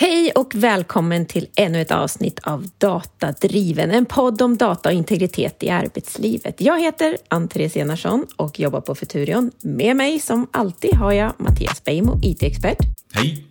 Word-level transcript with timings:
Hej 0.00 0.32
och 0.34 0.54
välkommen 0.54 1.26
till 1.26 1.48
ännu 1.56 1.80
ett 1.80 1.90
avsnitt 1.90 2.38
av 2.38 2.66
Datadriven, 2.78 3.90
en 3.90 4.06
podd 4.06 4.42
om 4.42 4.56
data 4.56 4.88
och 4.88 4.94
integritet 4.94 5.62
i 5.62 5.70
arbetslivet. 5.70 6.60
Jag 6.60 6.80
heter 6.80 7.16
Ann-Therese 7.28 7.76
Enarsson 7.76 8.26
och 8.36 8.60
jobbar 8.60 8.80
på 8.80 8.94
Futurion. 8.94 9.50
Med 9.62 9.96
mig 9.96 10.20
som 10.20 10.46
alltid 10.50 10.94
har 10.94 11.12
jag 11.12 11.32
Mattias 11.38 11.84
Beijmo, 11.84 12.18
IT-expert. 12.22 12.78
Hej! 13.12 13.46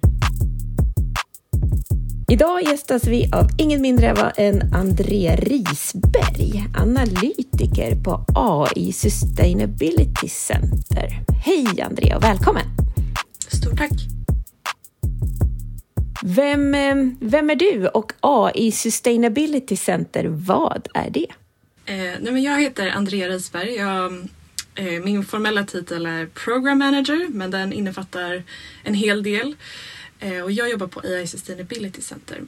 Idag 2.32 2.64
gästas 2.64 3.08
vi 3.08 3.32
av 3.32 3.48
ingen 3.58 3.82
mindre 3.82 4.32
än 4.38 4.74
André 4.74 5.36
Risberg, 5.36 6.66
analytiker 6.78 8.04
på 8.04 8.26
AI 8.36 8.92
Sustainability 8.94 10.30
Center. 10.30 11.24
Hej 11.46 11.82
André 11.82 12.16
och 12.16 12.24
välkommen! 12.24 12.66
Stort 13.48 13.78
tack! 13.78 14.19
Vem, 16.24 16.76
eh, 16.76 16.96
vem 17.20 17.50
är 17.50 17.56
du 17.56 17.88
och 17.88 18.14
AI 18.20 18.72
Sustainability 18.72 19.76
Center, 19.76 20.26
vad 20.28 20.88
är 20.94 21.10
det? 21.10 21.28
Eh, 21.86 21.96
nej 21.96 22.34
men 22.34 22.44
jag 22.44 22.62
heter 22.62 22.90
Andrea 22.90 23.30
Risberg. 23.30 23.76
Jag, 23.76 24.28
eh, 24.76 25.04
min 25.04 25.26
formella 25.26 25.64
titel 25.64 26.06
är 26.06 26.26
Program 26.26 26.78
Manager 26.78 27.28
men 27.30 27.52
den 27.52 27.74
innefattar 27.74 28.44
en 28.84 28.94
hel 28.94 29.24
del. 29.24 29.56
Eh, 30.20 30.42
och 30.42 30.52
jag 30.52 30.70
jobbar 30.70 30.88
på 30.88 31.00
AI 31.00 31.28
Sustainability 31.28 32.02
Center. 32.02 32.42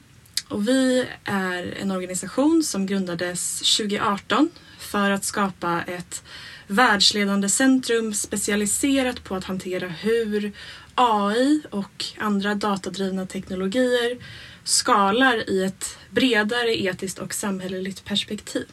Och 0.48 0.68
vi 0.68 1.06
är 1.24 1.74
en 1.80 1.90
organisation 1.90 2.62
som 2.62 2.86
grundades 2.86 3.58
2018 3.76 4.50
för 4.78 5.10
att 5.10 5.24
skapa 5.24 5.82
ett 5.86 6.22
världsledande 6.66 7.48
centrum 7.48 8.14
specialiserat 8.14 9.24
på 9.24 9.34
att 9.34 9.44
hantera 9.44 9.88
hur 9.88 10.52
AI 10.94 11.62
och 11.70 12.04
andra 12.18 12.54
datadrivna 12.54 13.26
teknologier 13.26 14.18
skalar 14.64 15.50
i 15.50 15.64
ett 15.64 15.98
bredare 16.10 16.82
etiskt 16.82 17.18
och 17.18 17.34
samhälleligt 17.34 18.04
perspektiv. 18.04 18.66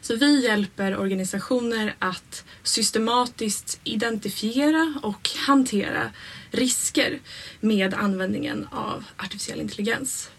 Så 0.00 0.16
vi 0.16 0.44
hjälper 0.44 0.96
organisationer 0.96 1.94
att 1.98 2.44
systematiskt 2.62 3.80
identifiera 3.84 4.94
och 5.02 5.30
hantera 5.46 6.10
risker 6.50 7.20
med 7.60 7.94
användningen 7.94 8.68
av 8.70 9.04
artificiell 9.16 9.60
intelligens. 9.60 10.30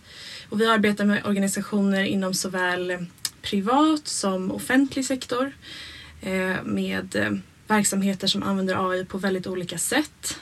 Och 0.49 0.61
vi 0.61 0.65
arbetar 0.65 1.05
med 1.05 1.25
organisationer 1.25 2.03
inom 2.03 2.33
såväl 2.33 3.05
privat 3.41 4.07
som 4.07 4.51
offentlig 4.51 5.05
sektor 5.05 5.51
eh, 6.21 6.63
med 6.63 7.15
eh, 7.15 7.31
verksamheter 7.67 8.27
som 8.27 8.43
använder 8.43 8.89
AI 8.89 9.05
på 9.05 9.17
väldigt 9.17 9.47
olika 9.47 9.77
sätt. 9.77 10.39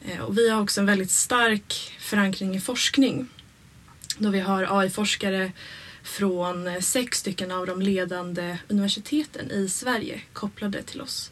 Eh, 0.00 0.20
och 0.20 0.38
vi 0.38 0.50
har 0.50 0.62
också 0.62 0.80
en 0.80 0.86
väldigt 0.86 1.10
stark 1.10 1.96
förankring 1.98 2.56
i 2.56 2.60
forskning 2.60 3.28
då 4.18 4.30
vi 4.30 4.40
har 4.40 4.80
AI-forskare 4.80 5.52
från 6.02 6.66
eh, 6.66 6.80
sex 6.80 7.18
stycken 7.18 7.50
av 7.50 7.66
de 7.66 7.82
ledande 7.82 8.58
universiteten 8.68 9.50
i 9.50 9.68
Sverige 9.68 10.20
kopplade 10.32 10.82
till 10.82 11.00
oss. 11.00 11.30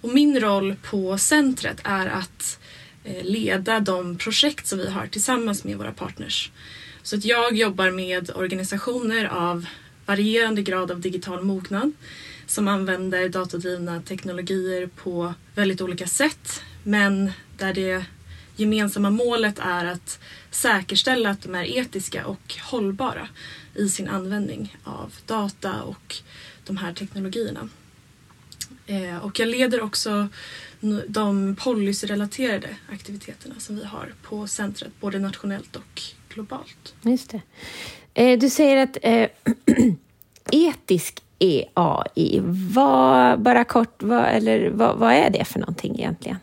Och 0.00 0.14
min 0.14 0.40
roll 0.40 0.76
på 0.82 1.18
centret 1.18 1.80
är 1.84 2.06
att 2.06 2.58
eh, 3.04 3.24
leda 3.24 3.80
de 3.80 4.18
projekt 4.18 4.66
som 4.66 4.78
vi 4.78 4.90
har 4.90 5.06
tillsammans 5.06 5.64
med 5.64 5.78
våra 5.78 5.92
partners. 5.92 6.50
Så 7.02 7.16
att 7.16 7.24
jag 7.24 7.56
jobbar 7.56 7.90
med 7.90 8.30
organisationer 8.34 9.24
av 9.24 9.66
varierande 10.06 10.62
grad 10.62 10.90
av 10.90 11.00
digital 11.00 11.44
mognad 11.44 11.92
som 12.48 12.68
använder 12.68 13.28
datadrivna 13.28 14.02
teknologier 14.02 14.86
på 14.86 15.34
väldigt 15.54 15.80
olika 15.80 16.06
sätt 16.06 16.62
men 16.82 17.32
där 17.56 17.74
det 17.74 18.04
gemensamma 18.56 19.10
målet 19.10 19.58
är 19.58 19.84
att 19.84 20.18
säkerställa 20.50 21.30
att 21.30 21.42
de 21.42 21.54
är 21.54 21.64
etiska 21.64 22.26
och 22.26 22.54
hållbara 22.70 23.28
i 23.74 23.88
sin 23.88 24.08
användning 24.08 24.76
av 24.84 25.14
data 25.26 25.82
och 25.82 26.16
de 26.66 26.76
här 26.76 26.92
teknologierna. 26.92 27.68
Eh, 28.86 29.16
och 29.16 29.40
jag 29.40 29.48
leder 29.48 29.82
också 29.82 30.28
de 31.06 31.56
policyrelaterade 31.56 32.76
aktiviteterna 32.92 33.54
som 33.58 33.76
vi 33.76 33.84
har 33.84 34.14
på 34.22 34.46
centret, 34.46 34.92
både 35.00 35.18
nationellt 35.18 35.76
och 35.76 36.02
globalt. 36.28 36.94
Just 37.02 37.30
det. 37.30 37.40
Eh, 38.14 38.38
du 38.38 38.50
säger 38.50 38.76
att 38.76 38.98
eh, 39.02 39.28
etisk 40.52 41.22
AI. 41.74 42.40
Vad, 42.44 43.40
bara 43.40 43.64
kort, 43.64 44.02
vad, 44.02 44.24
eller, 44.24 44.70
vad, 44.70 44.98
vad, 44.98 45.12
är 45.12 45.30
det 45.30 45.44
för 45.44 45.58
någonting 45.58 45.94
egentligen? 45.98 46.38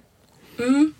Mm. 0.59 0.93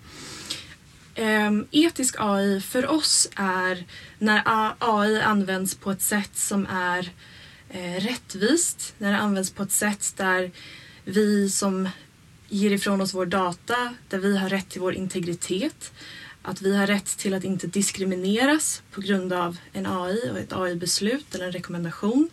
Um, 1.18 1.66
etisk 1.70 2.16
AI 2.18 2.60
för 2.60 2.90
oss 2.90 3.28
är 3.36 3.84
när 4.18 4.42
AI 4.78 5.20
används 5.20 5.74
på 5.74 5.90
ett 5.90 6.02
sätt 6.02 6.36
som 6.36 6.66
är 6.70 7.10
eh, 7.70 8.00
rättvist, 8.00 8.94
när 8.98 9.12
det 9.12 9.18
används 9.18 9.50
på 9.50 9.62
ett 9.62 9.72
sätt 9.72 10.14
där 10.16 10.50
vi 11.04 11.50
som 11.50 11.88
ger 12.48 12.70
ifrån 12.70 13.00
oss 13.00 13.14
vår 13.14 13.26
data, 13.26 13.94
där 14.08 14.18
vi 14.18 14.36
har 14.36 14.48
rätt 14.48 14.68
till 14.68 14.80
vår 14.80 14.94
integritet, 14.94 15.92
att 16.42 16.62
vi 16.62 16.76
har 16.76 16.86
rätt 16.86 17.18
till 17.18 17.34
att 17.34 17.44
inte 17.44 17.66
diskrimineras 17.66 18.82
på 18.90 19.00
grund 19.00 19.32
av 19.32 19.56
en 19.72 19.86
AI 19.86 20.30
och 20.30 20.38
ett 20.38 20.52
AI-beslut 20.52 21.34
eller 21.34 21.46
en 21.46 21.52
rekommendation 21.52 22.30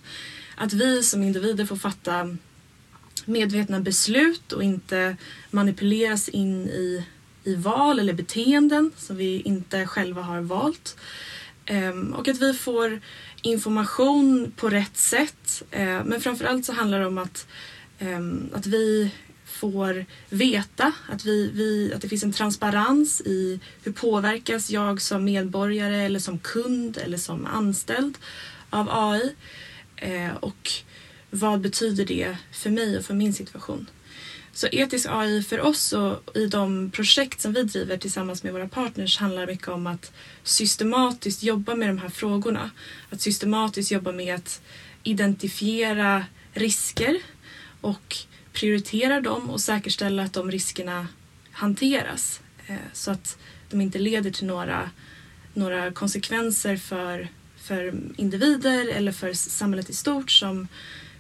att 0.56 0.74
vi 0.74 1.04
som 1.04 1.24
individer 1.24 1.66
får 1.66 1.76
fatta 1.76 2.38
medvetna 3.26 3.80
beslut 3.80 4.52
och 4.52 4.64
inte 4.64 5.18
manipuleras 5.52 6.30
in 6.30 6.68
i, 6.68 7.06
i 7.44 7.56
val 7.56 8.00
eller 8.00 8.14
beteenden 8.14 8.92
som 8.98 9.18
vi 9.18 9.42
inte 9.42 9.86
själva 9.86 10.22
har 10.22 10.42
valt. 10.42 10.98
Um, 11.70 12.14
och 12.14 12.28
att 12.28 12.42
vi 12.42 12.54
får 12.54 13.02
information 13.42 14.52
på 14.56 14.70
rätt 14.70 14.98
sätt. 14.98 15.64
Uh, 15.76 16.04
men 16.06 16.22
framförallt 16.22 16.66
så 16.66 16.74
handlar 16.74 17.00
det 17.00 17.06
om 17.06 17.18
att, 17.18 17.48
um, 18.00 18.50
att 18.54 18.66
vi 18.66 19.12
får 19.46 20.06
veta 20.30 20.92
att, 21.10 21.26
vi, 21.26 21.52
vi, 21.54 21.94
att 21.96 22.02
det 22.02 22.10
finns 22.10 22.24
en 22.24 22.34
transparens 22.34 23.22
i 23.22 23.60
hur 23.84 23.92
påverkas 23.92 24.70
jag 24.70 25.02
som 25.02 25.24
medborgare 25.24 26.06
eller 26.06 26.20
som 26.20 26.40
kund 26.40 26.98
eller 26.98 27.18
som 27.18 27.46
anställd 27.46 28.18
av 28.70 28.90
AI. 28.92 29.36
Eh, 29.96 30.36
och 30.36 30.72
vad 31.30 31.62
betyder 31.62 32.06
det 32.06 32.38
för 32.52 32.70
mig 32.70 32.98
och 32.98 33.06
för 33.06 33.14
min 33.14 33.34
situation? 33.34 33.90
Så 34.56 34.68
etisk 34.72 35.08
AI 35.10 35.44
för 35.44 35.62
oss 35.62 35.94
och 35.94 36.38
i 36.38 36.48
de 36.48 36.92
projekt 36.92 37.42
som 37.42 37.54
vi 37.54 37.64
driver 37.64 37.98
tillsammans 37.98 38.44
med 38.44 38.54
våra 38.54 38.68
partners 38.68 39.18
handlar 39.18 39.48
mycket 39.48 39.68
om 39.68 39.88
att 39.88 40.12
systematiskt 40.44 41.44
jobba 41.44 41.76
med 41.76 41.90
de 41.90 41.98
här 41.98 42.10
frågorna. 42.10 42.72
Att 43.10 43.22
systematiskt 43.22 43.92
jobba 43.92 44.12
med 44.12 44.36
att 44.36 44.62
identifiera 45.04 46.26
risker 46.54 47.18
och 47.82 48.18
prioritera 48.54 49.22
dem 49.22 49.50
och 49.50 49.62
säkerställa 49.62 50.24
att 50.24 50.34
de 50.34 50.52
riskerna 50.52 51.08
hanteras 51.52 52.42
eh, 52.68 52.76
så 52.94 53.12
att 53.12 53.38
de 53.70 53.82
inte 53.82 54.00
leder 54.00 54.32
till 54.32 54.48
några, 54.48 54.90
några 55.54 55.92
konsekvenser 55.92 56.78
för 56.78 57.28
för 57.64 57.94
individer 58.18 58.88
eller 58.88 59.12
för 59.12 59.34
samhället 59.34 59.90
i 59.90 59.94
stort 59.94 60.32
som, 60.32 60.68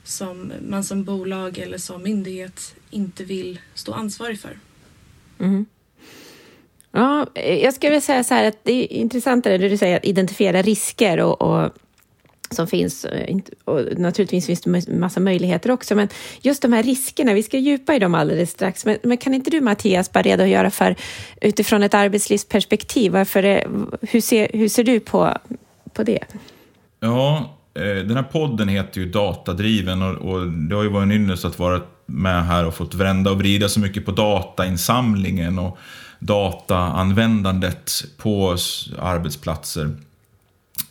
som 0.03 0.53
man 0.69 0.83
som 0.83 1.03
bolag 1.03 1.57
eller 1.57 1.77
som 1.77 2.03
myndighet 2.03 2.75
inte 2.89 3.23
vill 3.23 3.59
stå 3.73 3.93
ansvarig 3.93 4.39
för. 4.39 4.59
Mm. 5.39 5.65
Ja, 6.91 7.27
jag 7.35 7.73
skulle 7.73 7.89
vilja 7.89 8.01
säga 8.01 8.23
så 8.23 8.33
här 8.33 8.47
att 8.47 8.63
det 8.63 8.71
är 8.71 8.97
intressant 8.97 9.43
det 9.43 9.57
du 9.57 9.77
säger 9.77 9.97
att 9.97 10.05
identifiera 10.05 10.61
risker 10.61 11.19
och, 11.19 11.41
och 11.41 11.71
som 12.53 12.67
finns. 12.67 13.05
Eh, 13.05 13.37
och 13.65 13.99
naturligtvis 13.99 14.45
finns 14.45 14.61
det 14.61 14.87
massa 14.87 15.19
möjligheter 15.19 15.71
också, 15.71 15.95
men 15.95 16.09
just 16.41 16.61
de 16.61 16.73
här 16.73 16.83
riskerna, 16.83 17.33
vi 17.33 17.43
ska 17.43 17.57
djupa 17.57 17.95
i 17.95 17.99
dem 17.99 18.15
alldeles 18.15 18.51
strax. 18.51 18.85
Men, 18.85 18.97
men 19.03 19.17
kan 19.17 19.33
inte 19.33 19.49
du 19.49 19.61
Mattias 19.61 20.11
bara 20.11 20.21
redogöra 20.21 20.71
för 20.71 20.95
utifrån 21.41 21.83
ett 21.83 21.93
arbetslivsperspektiv, 21.93 23.11
varför 23.11 23.41
det, 23.41 23.67
hur, 24.01 24.21
ser, 24.21 24.47
hur 24.53 24.67
ser 24.67 24.83
du 24.83 24.99
på 24.99 25.37
på 25.93 26.03
det? 26.03 26.25
Ja, 26.99 27.57
eh, 27.73 27.83
den 27.83 28.15
här 28.15 28.23
podden 28.23 28.67
heter 28.67 29.01
ju 29.01 29.09
Datadriven 29.09 30.01
och, 30.01 30.47
det 30.47 30.75
har 30.75 30.83
ju 30.83 30.89
varit 30.89 31.03
en 31.03 31.11
ynnest 31.11 31.45
att 31.45 31.59
vara 31.59 31.81
med 32.05 32.45
här 32.45 32.65
och 32.65 32.73
fått 32.73 32.93
vända 32.93 33.31
och 33.31 33.37
vrida 33.37 33.69
så 33.69 33.79
mycket 33.79 34.05
på 34.05 34.11
datainsamlingen 34.11 35.59
och 35.59 35.77
dataanvändandet 36.19 37.91
på 38.17 38.57
arbetsplatser. 38.99 39.95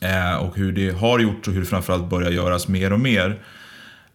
Eh, 0.00 0.36
och 0.36 0.56
hur 0.56 0.72
det 0.72 0.90
har 0.90 1.18
gjorts 1.18 1.48
och 1.48 1.54
hur 1.54 1.60
det 1.60 1.66
framförallt 1.66 2.10
börjar 2.10 2.30
göras 2.30 2.68
mer 2.68 2.92
och 2.92 3.00
mer. 3.00 3.42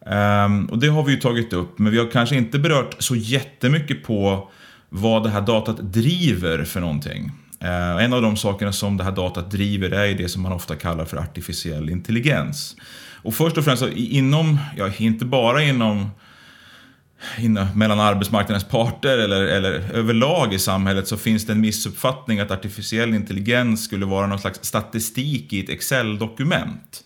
Ehm, 0.06 0.66
och 0.66 0.78
det 0.78 0.88
har 0.88 1.02
vi 1.02 1.12
ju 1.12 1.20
tagit 1.20 1.52
upp, 1.52 1.78
men 1.78 1.92
vi 1.92 1.98
har 1.98 2.10
kanske 2.10 2.36
inte 2.36 2.58
berört 2.58 2.96
så 2.98 3.16
jättemycket 3.16 4.04
på 4.04 4.48
vad 4.88 5.22
det 5.22 5.30
här 5.30 5.40
datat 5.40 5.92
driver 5.92 6.64
för 6.64 6.80
någonting. 6.80 7.32
Eh, 7.60 8.04
en 8.04 8.12
av 8.12 8.22
de 8.22 8.36
sakerna 8.36 8.72
som 8.72 8.96
det 8.96 9.04
här 9.04 9.12
datat 9.12 9.50
driver 9.50 9.90
är 9.90 10.14
det 10.14 10.28
som 10.28 10.42
man 10.42 10.52
ofta 10.52 10.76
kallar 10.76 11.04
för 11.04 11.16
artificiell 11.16 11.90
intelligens. 11.90 12.76
Och 13.22 13.34
först 13.34 13.58
och 13.58 13.64
främst 13.64 13.82
inom, 13.94 14.58
ja 14.76 14.90
inte 14.98 15.24
bara 15.24 15.62
inom 15.62 16.10
mellan 17.74 18.00
arbetsmarknadens 18.00 18.64
parter 18.64 19.18
eller, 19.18 19.40
eller 19.40 19.92
överlag 19.92 20.54
i 20.54 20.58
samhället 20.58 21.08
så 21.08 21.16
finns 21.16 21.46
det 21.46 21.52
en 21.52 21.60
missuppfattning 21.60 22.40
att 22.40 22.50
artificiell 22.50 23.14
intelligens 23.14 23.84
skulle 23.84 24.06
vara 24.06 24.26
någon 24.26 24.38
slags 24.38 24.64
statistik 24.64 25.52
i 25.52 25.60
ett 25.60 25.68
Excel-dokument. 25.68 27.04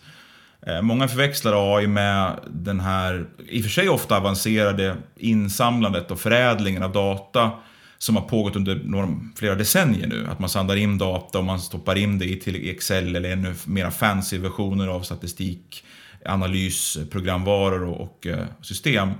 Eh, 0.67 0.81
många 0.81 1.07
förväxlar 1.07 1.77
AI 1.77 1.87
med 1.87 2.39
den 2.47 2.79
här, 2.79 3.25
i 3.49 3.59
och 3.59 3.63
för 3.63 3.71
sig 3.71 3.89
ofta 3.89 4.17
avancerade 4.17 4.95
insamlandet 5.15 6.11
och 6.11 6.19
förädlingen 6.19 6.83
av 6.83 6.91
data 6.91 7.51
som 8.03 8.15
har 8.15 8.23
pågått 8.23 8.55
under 8.55 8.81
några, 8.83 9.19
flera 9.35 9.55
decennier 9.55 10.07
nu. 10.07 10.27
Att 10.29 10.39
man 10.39 10.49
samlar 10.49 10.75
in 10.75 10.97
data 10.97 11.37
och 11.39 11.45
man 11.45 11.59
stoppar 11.59 11.95
in 11.95 12.19
det 12.19 12.25
i 12.25 12.69
Excel 12.69 13.15
eller 13.15 13.31
ännu 13.31 13.53
mera 13.65 13.91
fancy 13.91 14.37
versioner 14.37 14.87
av 14.87 15.01
statistik, 15.01 15.83
analys, 16.25 16.97
programvaror 17.11 17.83
och, 17.83 18.01
och 18.01 18.27
eh, 18.27 18.45
system. 18.61 19.11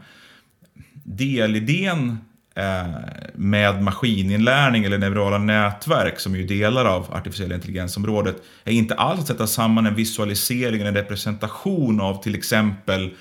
Delidén 1.04 2.18
eh, 2.56 2.88
med 3.34 3.84
maskininlärning 3.84 4.84
eller 4.84 4.98
neurala 4.98 5.38
nätverk 5.38 6.20
som 6.20 6.34
är 6.34 6.38
ju 6.38 6.48
delar 6.48 6.86
av 6.86 7.14
artificiell 7.14 7.52
intelligensområdet 7.52 8.36
är 8.64 8.72
inte 8.72 8.96
alls 8.96 9.20
att 9.20 9.28
sätta 9.28 9.48
samman 9.48 9.86
en 9.86 9.96
visualisering 9.96 10.76
eller 10.82 10.90
en 10.90 10.96
representation 10.96 12.02
av 12.02 12.24
till 12.24 12.36
exempel 12.36 13.14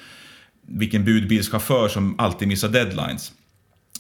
vilken 0.67 1.05
budbilschaufför 1.05 1.89
som 1.89 2.15
alltid 2.19 2.49
missar 2.49 2.69
deadlines. 2.69 3.33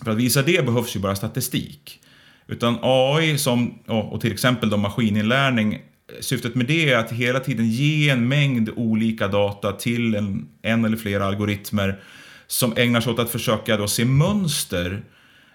För 0.04 0.10
att 0.10 0.16
visa 0.16 0.42
det 0.42 0.66
behövs 0.66 0.96
ju 0.96 1.00
bara 1.00 1.16
statistik. 1.16 2.00
Utan 2.46 2.78
AI 2.82 3.38
som, 3.38 3.78
och 3.86 4.20
till 4.20 4.32
exempel 4.32 4.70
då 4.70 4.76
maskininlärning, 4.76 5.78
syftet 6.20 6.54
med 6.54 6.66
det 6.66 6.92
är 6.92 6.98
att 6.98 7.12
hela 7.12 7.40
tiden 7.40 7.70
ge 7.70 8.10
en 8.10 8.28
mängd 8.28 8.70
olika 8.76 9.28
data 9.28 9.72
till 9.72 10.14
en, 10.14 10.48
en 10.62 10.84
eller 10.84 10.96
flera 10.96 11.26
algoritmer 11.26 12.00
som 12.46 12.72
ägnar 12.76 13.00
sig 13.00 13.12
åt 13.12 13.18
att 13.18 13.30
försöka 13.30 13.76
då 13.76 13.88
se 13.88 14.04
mönster 14.04 15.02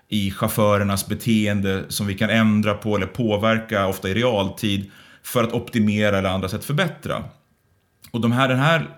i 0.09 0.31
chaufförernas 0.31 1.07
beteende 1.07 1.83
som 1.87 2.07
vi 2.07 2.13
kan 2.13 2.29
ändra 2.29 2.73
på 2.73 2.95
eller 2.95 3.07
påverka, 3.07 3.87
ofta 3.87 4.09
i 4.09 4.13
realtid, 4.13 4.91
för 5.23 5.43
att 5.43 5.53
optimera 5.53 6.17
eller 6.17 6.29
andra 6.29 6.49
sätt 6.49 6.65
förbättra. 6.65 7.23
Och 8.11 8.21
de 8.21 8.31
här, 8.31 8.47
den 8.47 8.59
här 8.59 8.89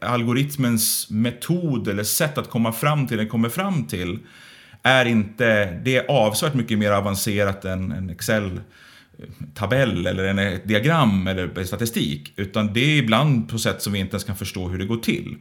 eh, 0.00 0.10
algoritmens 0.10 1.10
metod 1.10 1.88
eller 1.88 2.04
sätt 2.04 2.38
att 2.38 2.50
komma 2.50 2.72
fram 2.72 3.06
till 3.06 3.16
den 3.16 3.28
kommer 3.28 3.48
fram 3.48 3.86
till 3.86 4.18
är 4.84 5.04
inte, 5.04 5.78
det 5.84 5.96
är 5.96 6.10
avsevärt 6.10 6.54
mycket 6.54 6.78
mer 6.78 6.90
avancerat 6.90 7.64
än 7.64 7.92
en 7.92 8.10
Excel-tabell 8.10 10.06
eller 10.06 10.24
en, 10.24 10.38
ett 10.38 10.68
diagram 10.68 11.26
eller 11.26 11.64
statistik. 11.64 12.32
Utan 12.36 12.72
det 12.72 12.80
är 12.80 12.98
ibland 12.98 13.48
på 13.48 13.58
sätt 13.58 13.82
som 13.82 13.92
vi 13.92 13.98
inte 13.98 14.14
ens 14.14 14.24
kan 14.24 14.36
förstå 14.36 14.68
hur 14.68 14.78
det 14.78 14.86
går 14.86 14.96
till. 14.96 15.36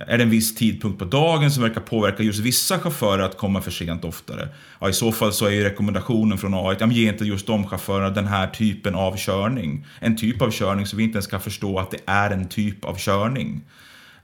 Är 0.00 0.18
det 0.18 0.24
en 0.24 0.30
viss 0.30 0.54
tidpunkt 0.54 0.98
på 0.98 1.04
dagen 1.04 1.50
som 1.50 1.62
verkar 1.62 1.80
påverka 1.80 2.22
just 2.22 2.40
vissa 2.40 2.78
chaufförer 2.78 3.22
att 3.22 3.36
komma 3.36 3.60
för 3.60 3.70
sent 3.70 4.04
oftare? 4.04 4.48
Ja, 4.80 4.88
i 4.88 4.92
så 4.92 5.12
fall 5.12 5.32
så 5.32 5.46
är 5.46 5.50
ju 5.50 5.64
rekommendationen 5.64 6.38
från 6.38 6.54
AI 6.54 6.76
att 6.80 6.92
ge 6.92 7.08
inte 7.08 7.24
just 7.24 7.46
de 7.46 7.66
chaufförerna 7.66 8.10
den 8.10 8.26
här 8.26 8.46
typen 8.46 8.94
av 8.94 9.16
körning. 9.16 9.86
En 10.00 10.16
typ 10.16 10.42
av 10.42 10.50
körning 10.50 10.86
som 10.86 10.96
vi 10.96 11.04
inte 11.04 11.16
ens 11.16 11.26
kan 11.26 11.40
förstå 11.40 11.78
att 11.78 11.90
det 11.90 12.00
är 12.06 12.30
en 12.30 12.48
typ 12.48 12.84
av 12.84 12.96
körning. 12.98 13.64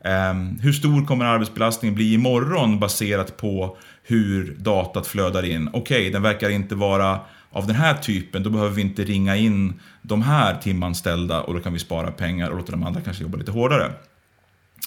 Um, 0.04 0.58
hur 0.62 0.72
stor 0.72 1.06
kommer 1.06 1.24
arbetsbelastningen 1.24 1.94
bli 1.94 2.14
imorgon 2.14 2.80
baserat 2.80 3.36
på 3.36 3.76
hur 4.02 4.54
datat 4.58 5.06
flödar 5.06 5.42
in? 5.42 5.68
Okej, 5.72 5.80
okay, 5.80 6.10
den 6.10 6.22
verkar 6.22 6.50
inte 6.50 6.74
vara 6.74 7.20
av 7.50 7.66
den 7.66 7.76
här 7.76 7.94
typen, 7.94 8.42
då 8.42 8.50
behöver 8.50 8.74
vi 8.74 8.82
inte 8.82 9.04
ringa 9.04 9.36
in 9.36 9.80
de 10.02 10.22
här 10.22 10.56
timanställda 10.56 11.40
och 11.40 11.54
då 11.54 11.60
kan 11.60 11.72
vi 11.72 11.78
spara 11.78 12.10
pengar 12.10 12.50
och 12.50 12.56
låta 12.56 12.72
de 12.72 12.82
andra 12.82 13.00
kanske 13.00 13.22
jobba 13.22 13.38
lite 13.38 13.50
hårdare. 13.50 13.92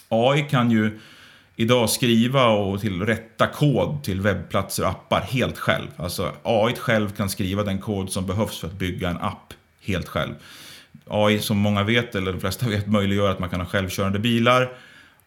AI 0.10 0.42
kan 0.50 0.72
ju 0.72 1.00
idag 1.56 1.90
skriva 1.90 2.46
och 2.46 2.82
till 2.82 3.02
rätta 3.02 3.48
kod 3.48 4.04
till 4.04 4.22
webbplatser 4.22 4.84
och 4.84 4.90
appar 4.90 5.22
helt 5.22 5.58
själv. 5.58 5.88
Alltså 5.98 6.32
AI 6.44 6.76
själv 6.76 7.10
kan 7.10 7.30
skriva 7.30 7.64
den 7.64 7.78
kod 7.78 8.10
som 8.10 8.26
behövs 8.26 8.60
för 8.60 8.68
att 8.68 8.74
bygga 8.74 9.10
en 9.10 9.18
app 9.18 9.54
helt 9.82 10.08
själv. 10.08 10.34
AI 11.08 11.40
som 11.40 11.58
många 11.58 11.84
vet, 11.84 12.16
eller 12.16 12.34
de 12.34 12.40
flesta 12.40 12.70
vet, 12.70 12.88
möjliggör 12.88 13.32
att 13.32 13.40
man 13.40 13.50
kan 13.50 13.60
ha 13.60 13.68
självkörande 13.68 14.20
bilar. 14.20 14.72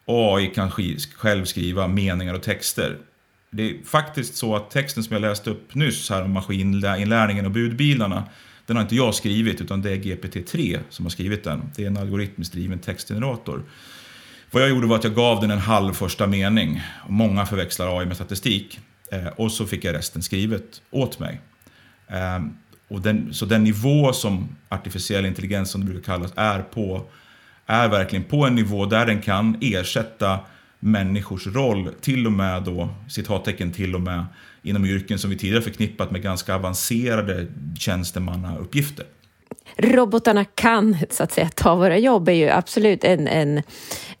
AI 0.05 0.47
kan 0.47 0.71
själv 1.15 1.45
skriva 1.45 1.87
meningar 1.87 2.33
och 2.33 2.43
texter. 2.43 2.97
Det 3.51 3.69
är 3.69 3.83
faktiskt 3.85 4.35
så 4.35 4.55
att 4.55 4.71
texten 4.71 5.03
som 5.03 5.13
jag 5.13 5.21
läste 5.21 5.49
upp 5.49 5.75
nyss 5.75 6.09
här 6.09 6.23
om 6.23 6.31
maskininlärningen 6.31 7.45
och 7.45 7.51
budbilarna, 7.51 8.23
den 8.65 8.75
har 8.75 8.83
inte 8.83 8.95
jag 8.95 9.15
skrivit 9.15 9.61
utan 9.61 9.81
det 9.81 9.91
är 9.91 9.95
GPT-3 9.95 10.79
som 10.89 11.05
har 11.05 11.09
skrivit 11.09 11.43
den. 11.43 11.71
Det 11.75 11.83
är 11.83 11.87
en 11.87 11.97
algoritmiskt 11.97 12.53
driven 12.53 12.79
textgenerator. 12.79 13.63
Vad 14.51 14.63
jag 14.63 14.69
gjorde 14.69 14.87
var 14.87 14.95
att 14.95 15.03
jag 15.03 15.15
gav 15.15 15.41
den 15.41 15.51
en 15.51 15.59
halv 15.59 15.93
första 15.93 16.27
mening. 16.27 16.81
Många 17.07 17.45
förväxlar 17.45 17.99
AI 17.99 18.05
med 18.05 18.15
statistik. 18.15 18.79
Eh, 19.11 19.27
och 19.27 19.51
så 19.51 19.65
fick 19.65 19.83
jag 19.83 19.95
resten 19.95 20.23
skrivet 20.23 20.81
åt 20.91 21.19
mig. 21.19 21.41
Eh, 22.07 22.39
och 22.87 23.01
den, 23.01 23.33
så 23.33 23.45
den 23.45 23.63
nivå 23.63 24.13
som 24.13 24.55
artificiell 24.69 25.25
intelligens, 25.25 25.71
som 25.71 25.81
det 25.81 25.91
brukar 25.91 26.13
kallas, 26.13 26.33
är 26.35 26.61
på, 26.61 27.05
är 27.65 27.87
verkligen 27.87 28.23
på 28.23 28.45
en 28.45 28.55
nivå 28.55 28.85
där 28.85 29.05
den 29.05 29.21
kan 29.21 29.57
ersätta 29.61 30.39
människors 30.79 31.47
roll, 31.47 31.89
till 32.01 32.25
och 32.25 32.31
med 32.31 32.63
då, 32.63 32.89
citattecken 33.09 33.71
till 33.71 33.95
och 33.95 34.01
med, 34.01 34.25
inom 34.63 34.85
yrken 34.85 35.19
som 35.19 35.29
vi 35.29 35.37
tidigare 35.37 35.61
förknippat 35.61 36.11
med 36.11 36.21
ganska 36.21 36.55
avancerade 36.55 37.47
tjänstemannauppgifter 37.79 39.05
robotarna 39.77 40.45
kan 40.45 40.97
så 41.09 41.23
att 41.23 41.31
säga 41.31 41.49
ta 41.55 41.75
våra 41.75 41.97
jobb 41.97 42.29
är 42.29 42.33
ju 42.33 42.49
absolut 42.49 43.03
en, 43.03 43.27
en, 43.27 43.61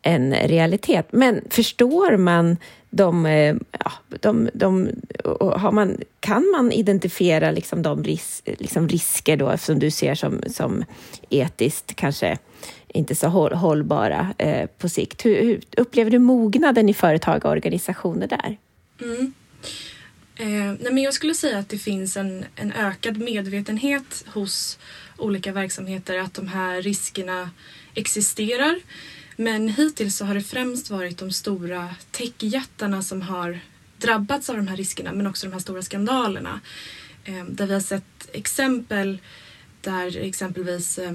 en 0.01 0.33
realitet. 0.33 1.07
Men 1.11 1.41
förstår 1.49 2.17
man 2.17 2.57
de, 2.89 3.25
eh, 3.25 3.55
ja, 3.71 3.91
de, 4.21 4.49
de, 4.53 4.89
har 5.39 5.71
man, 5.71 5.97
kan 6.19 6.51
man 6.51 6.71
identifiera 6.71 7.51
liksom 7.51 7.81
de 7.81 8.03
ris, 8.03 8.43
liksom 8.45 8.89
risker 8.89 9.37
då, 9.37 9.57
som 9.57 9.79
du 9.79 9.91
ser 9.91 10.15
som, 10.15 10.41
som 10.47 10.83
etiskt 11.29 11.95
kanske 11.95 12.37
inte 12.87 13.15
så 13.15 13.27
hållbara 13.27 14.33
eh, 14.37 14.69
på 14.77 14.89
sikt? 14.89 15.25
Hur, 15.25 15.43
hur, 15.43 15.61
upplever 15.77 16.11
du 16.11 16.19
mognaden 16.19 16.89
i 16.89 16.93
företag 16.93 17.45
och 17.45 17.51
organisationer 17.51 18.27
där? 18.27 18.57
Mm. 19.01 19.33
Eh, 20.35 20.79
nej 20.79 20.93
men 20.93 21.03
jag 21.03 21.13
skulle 21.13 21.33
säga 21.33 21.57
att 21.57 21.69
det 21.69 21.77
finns 21.77 22.17
en, 22.17 22.45
en 22.55 22.71
ökad 22.71 23.17
medvetenhet 23.17 24.25
hos 24.27 24.79
olika 25.17 25.51
verksamheter 25.51 26.19
att 26.19 26.33
de 26.33 26.47
här 26.47 26.81
riskerna 26.81 27.49
existerar. 27.93 28.79
Men 29.35 29.69
hittills 29.69 30.17
så 30.17 30.25
har 30.25 30.35
det 30.35 30.41
främst 30.41 30.89
varit 30.89 31.17
de 31.17 31.31
stora 31.31 31.89
techjättarna 32.11 33.01
som 33.01 33.21
har 33.21 33.59
drabbats 33.97 34.49
av 34.49 34.55
de 34.55 34.67
här 34.67 34.77
riskerna 34.77 35.11
men 35.11 35.27
också 35.27 35.47
de 35.47 35.53
här 35.53 35.59
stora 35.59 35.81
skandalerna. 35.81 36.61
Eh, 37.23 37.45
där 37.45 37.67
vi 37.67 37.73
har 37.73 37.81
sett 37.81 38.29
exempel 38.31 39.19
där 39.81 40.17
exempelvis 40.17 40.97
eh, 40.97 41.11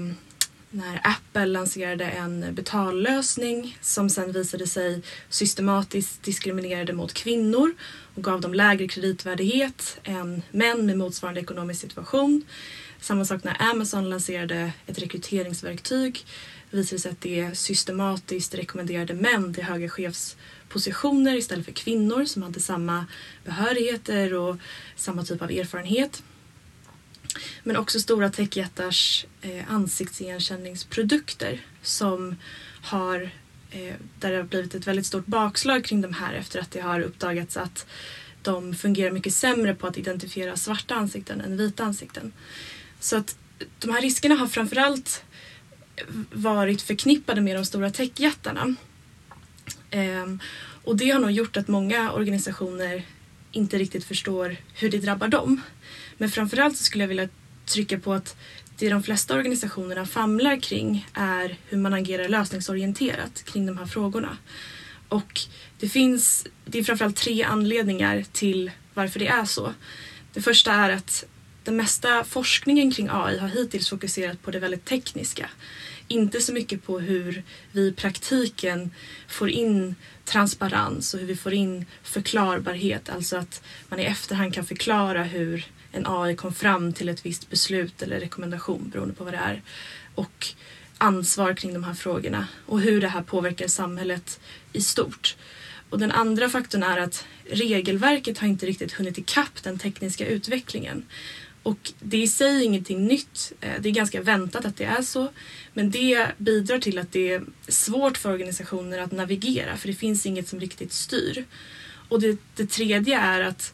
när 0.73 1.01
Apple 1.03 1.45
lanserade 1.45 2.05
en 2.05 2.55
betallösning 2.55 3.77
som 3.81 4.09
sen 4.09 4.31
visade 4.31 4.67
sig 4.67 5.01
systematiskt 5.29 6.23
diskriminerade 6.23 6.93
mot 6.93 7.13
kvinnor 7.13 7.73
och 8.15 8.23
gav 8.23 8.41
dem 8.41 8.53
lägre 8.53 8.87
kreditvärdighet 8.87 9.99
än 10.03 10.41
män 10.51 10.85
med 10.85 10.97
motsvarande 10.97 11.41
ekonomisk 11.41 11.81
situation. 11.81 12.45
Samma 12.99 13.25
sak 13.25 13.43
när 13.43 13.61
Amazon 13.61 14.09
lanserade 14.09 14.71
ett 14.87 14.99
rekryteringsverktyg 14.99 16.25
visade 16.69 16.99
sig 16.99 17.11
att 17.11 17.21
det 17.21 17.57
systematiskt 17.57 18.55
rekommenderade 18.55 19.13
män 19.13 19.53
till 19.53 19.63
höga 19.63 19.89
chefspositioner 19.89 21.35
istället 21.35 21.65
för 21.65 21.71
kvinnor 21.71 22.25
som 22.25 22.43
hade 22.43 22.59
samma 22.59 23.05
behörigheter 23.43 24.33
och 24.33 24.57
samma 24.95 25.23
typ 25.23 25.41
av 25.41 25.51
erfarenhet. 25.51 26.23
Men 27.63 27.77
också 27.77 27.99
stora 27.99 28.29
techjättars 28.29 29.25
eh, 29.41 29.71
ansiktsigenkänningsprodukter 29.71 31.61
som 31.81 32.35
har 32.81 33.29
eh, 33.71 33.93
där 34.19 34.31
det 34.31 34.37
har 34.37 34.43
blivit 34.43 34.75
ett 34.75 34.87
väldigt 34.87 35.05
stort 35.05 35.25
bakslag 35.25 35.85
kring 35.85 36.01
de 36.01 36.13
här 36.13 36.33
efter 36.33 36.59
att 36.59 36.71
det 36.71 36.79
har 36.79 36.99
uppdagats 36.99 37.57
att 37.57 37.85
de 38.41 38.75
fungerar 38.75 39.11
mycket 39.11 39.33
sämre 39.33 39.75
på 39.75 39.87
att 39.87 39.97
identifiera 39.97 40.57
svarta 40.57 40.95
ansikten 40.95 41.41
än 41.41 41.57
vita 41.57 41.83
ansikten. 41.83 42.33
Så 42.99 43.17
att 43.17 43.37
de 43.79 43.91
här 43.91 44.01
riskerna 44.01 44.35
har 44.35 44.47
framförallt 44.47 45.23
varit 46.31 46.81
förknippade 46.81 47.41
med 47.41 47.55
de 47.55 47.65
stora 47.65 47.91
techjättarna. 47.91 48.75
Eh, 49.89 50.35
och 50.83 50.95
det 50.95 51.09
har 51.09 51.19
nog 51.19 51.31
gjort 51.31 51.57
att 51.57 51.67
många 51.67 52.11
organisationer 52.11 53.05
inte 53.51 53.77
riktigt 53.77 54.03
förstår 54.03 54.55
hur 54.73 54.89
det 54.89 54.97
drabbar 54.97 55.27
dem. 55.27 55.61
Men 56.17 56.29
framförallt 56.29 56.77
så 56.77 56.83
skulle 56.83 57.03
jag 57.03 57.09
vilja 57.09 57.29
trycka 57.65 57.99
på 57.99 58.13
att 58.13 58.35
det 58.77 58.89
de 58.89 59.03
flesta 59.03 59.35
organisationerna 59.35 60.05
famlar 60.05 60.59
kring 60.59 61.07
är 61.13 61.57
hur 61.69 61.77
man 61.77 61.93
agerar 61.93 62.27
lösningsorienterat 62.29 63.43
kring 63.45 63.65
de 63.65 63.77
här 63.77 63.85
frågorna. 63.85 64.37
Och 65.09 65.39
det 65.79 65.89
finns, 65.89 66.47
det 66.65 66.79
är 66.79 66.83
framförallt 66.83 67.15
tre 67.15 67.43
anledningar 67.43 68.25
till 68.31 68.71
varför 68.93 69.19
det 69.19 69.27
är 69.27 69.45
så. 69.45 69.73
Det 70.33 70.41
första 70.41 70.73
är 70.73 70.89
att 70.89 71.25
den 71.63 71.77
mesta 71.77 72.23
forskningen 72.23 72.91
kring 72.91 73.09
AI 73.11 73.37
har 73.37 73.47
hittills 73.47 73.89
fokuserat 73.89 74.41
på 74.41 74.51
det 74.51 74.59
väldigt 74.59 74.85
tekniska. 74.85 75.49
Inte 76.07 76.41
så 76.41 76.53
mycket 76.53 76.83
på 76.83 76.99
hur 76.99 77.43
vi 77.71 77.87
i 77.87 77.93
praktiken 77.93 78.91
får 79.27 79.49
in 79.49 79.95
transparens 80.25 81.13
och 81.13 81.19
hur 81.19 81.27
vi 81.27 81.35
får 81.35 81.53
in 81.53 81.85
förklarbarhet. 82.03 83.09
Alltså 83.09 83.37
att 83.37 83.63
man 83.89 83.99
i 83.99 84.03
efterhand 84.03 84.53
kan 84.53 84.65
förklara 84.65 85.23
hur 85.23 85.65
en 85.91 86.05
AI 86.07 86.35
kom 86.35 86.53
fram 86.53 86.93
till 86.93 87.09
ett 87.09 87.25
visst 87.25 87.49
beslut 87.49 88.01
eller 88.01 88.19
rekommendation 88.19 88.89
beroende 88.89 89.13
på 89.13 89.23
vad 89.23 89.33
det 89.33 89.37
är. 89.37 89.61
Och 90.15 90.47
ansvar 90.97 91.53
kring 91.53 91.73
de 91.73 91.83
här 91.83 91.93
frågorna 91.93 92.47
och 92.65 92.81
hur 92.81 93.01
det 93.01 93.07
här 93.07 93.21
påverkar 93.21 93.67
samhället 93.67 94.39
i 94.73 94.81
stort. 94.81 95.35
Och 95.89 95.99
den 95.99 96.11
andra 96.11 96.49
faktorn 96.49 96.83
är 96.83 96.97
att 96.97 97.25
regelverket 97.49 98.37
har 98.37 98.47
inte 98.47 98.65
riktigt 98.65 98.93
hunnit 98.93 99.17
ikapp 99.17 99.63
den 99.63 99.79
tekniska 99.79 100.25
utvecklingen. 100.25 101.05
Och 101.63 101.91
det 101.99 102.17
är 102.17 102.21
i 102.21 102.27
sig 102.27 102.63
ingenting 102.63 103.07
nytt. 103.07 103.53
Eh, 103.61 103.81
det 103.81 103.89
är 103.89 103.93
ganska 103.93 104.21
väntat 104.21 104.65
att 104.65 104.77
det 104.77 104.83
är 104.83 105.01
så. 105.01 105.27
Men 105.73 105.91
det 105.91 106.27
bidrar 106.37 106.79
till 106.79 106.99
att 106.99 107.11
det 107.11 107.33
är 107.33 107.43
svårt 107.67 108.17
för 108.17 108.33
organisationer 108.33 108.99
att 108.99 109.11
navigera 109.11 109.77
för 109.77 109.87
det 109.87 109.93
finns 109.93 110.25
inget 110.25 110.47
som 110.47 110.59
riktigt 110.59 110.93
styr. 110.93 111.45
Och 112.09 112.21
det, 112.21 112.37
det 112.55 112.65
tredje 112.65 113.19
är 113.19 113.41
att 113.41 113.73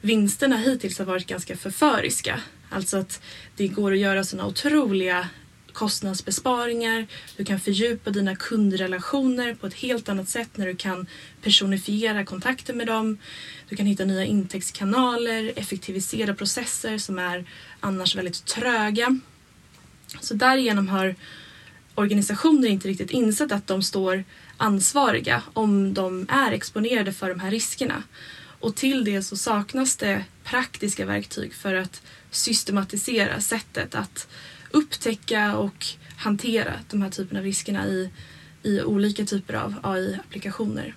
vinsterna 0.00 0.56
hittills 0.56 0.98
har 0.98 1.06
varit 1.06 1.26
ganska 1.26 1.56
förföriska. 1.56 2.40
Alltså 2.70 2.96
att 2.96 3.22
det 3.56 3.68
går 3.68 3.92
att 3.92 3.98
göra 3.98 4.24
sådana 4.24 4.48
otroliga 4.48 5.28
kostnadsbesparingar, 5.78 7.06
du 7.36 7.44
kan 7.44 7.60
fördjupa 7.60 8.10
dina 8.10 8.36
kundrelationer 8.36 9.54
på 9.54 9.66
ett 9.66 9.74
helt 9.74 10.08
annat 10.08 10.28
sätt 10.28 10.56
när 10.56 10.66
du 10.66 10.76
kan 10.76 11.06
personifiera 11.42 12.24
kontakter 12.24 12.74
med 12.74 12.86
dem. 12.86 13.18
Du 13.68 13.76
kan 13.76 13.86
hitta 13.86 14.04
nya 14.04 14.24
intäktskanaler, 14.24 15.52
effektivisera 15.56 16.34
processer 16.34 16.98
som 16.98 17.18
är 17.18 17.44
annars 17.80 18.16
väldigt 18.16 18.44
tröga. 18.44 19.18
Så 20.20 20.34
därigenom 20.34 20.88
har 20.88 21.14
organisationer 21.94 22.68
inte 22.68 22.88
riktigt 22.88 23.10
insett 23.10 23.52
att 23.52 23.66
de 23.66 23.82
står 23.82 24.24
ansvariga 24.56 25.42
om 25.52 25.94
de 25.94 26.26
är 26.28 26.52
exponerade 26.52 27.12
för 27.12 27.28
de 27.28 27.40
här 27.40 27.50
riskerna. 27.50 28.02
Och 28.60 28.76
till 28.76 29.04
det 29.04 29.22
så 29.22 29.36
saknas 29.36 29.96
det 29.96 30.24
praktiska 30.44 31.06
verktyg 31.06 31.54
för 31.54 31.74
att 31.74 32.02
systematisera 32.30 33.40
sättet 33.40 33.94
att 33.94 34.28
upptäcka 34.70 35.56
och 35.56 35.86
hantera 36.16 36.72
de 36.90 37.02
här 37.02 37.10
typerna 37.10 37.40
av 37.40 37.44
riskerna 37.44 37.86
i, 37.86 38.10
i 38.62 38.82
olika 38.82 39.24
typer 39.24 39.54
av 39.54 39.74
AI-applikationer. 39.82 40.94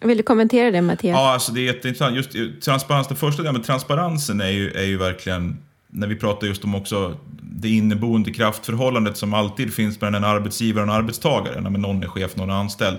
Vill 0.00 0.16
du 0.16 0.22
kommentera 0.22 0.70
det 0.70 0.82
Mattias? 0.82 1.14
Ja, 1.14 1.32
alltså 1.32 1.52
det 1.52 1.60
är 1.60 1.64
jätteintressant. 1.64 2.16
Just 2.16 2.62
transparens, 2.64 3.08
den 3.08 3.16
första 3.16 3.42
delen 3.42 3.54
med 3.54 3.64
transparensen 3.64 4.40
är 4.40 4.50
ju, 4.50 4.70
är 4.70 4.84
ju 4.84 4.96
verkligen, 4.96 5.58
när 5.88 6.06
vi 6.06 6.16
pratar 6.16 6.46
just 6.46 6.64
om 6.64 6.74
också 6.74 7.18
det 7.40 7.68
inneboende 7.68 8.32
kraftförhållandet 8.32 9.16
som 9.16 9.34
alltid 9.34 9.74
finns 9.74 10.00
mellan 10.00 10.14
en 10.14 10.30
arbetsgivare 10.30 10.84
och 10.84 10.90
en 10.90 10.94
arbetstagare, 10.96 11.60
när 11.60 11.70
någon 11.70 12.02
är 12.02 12.06
chef, 12.06 12.36
någon 12.36 12.50
är 12.50 12.54
anställd. 12.54 12.98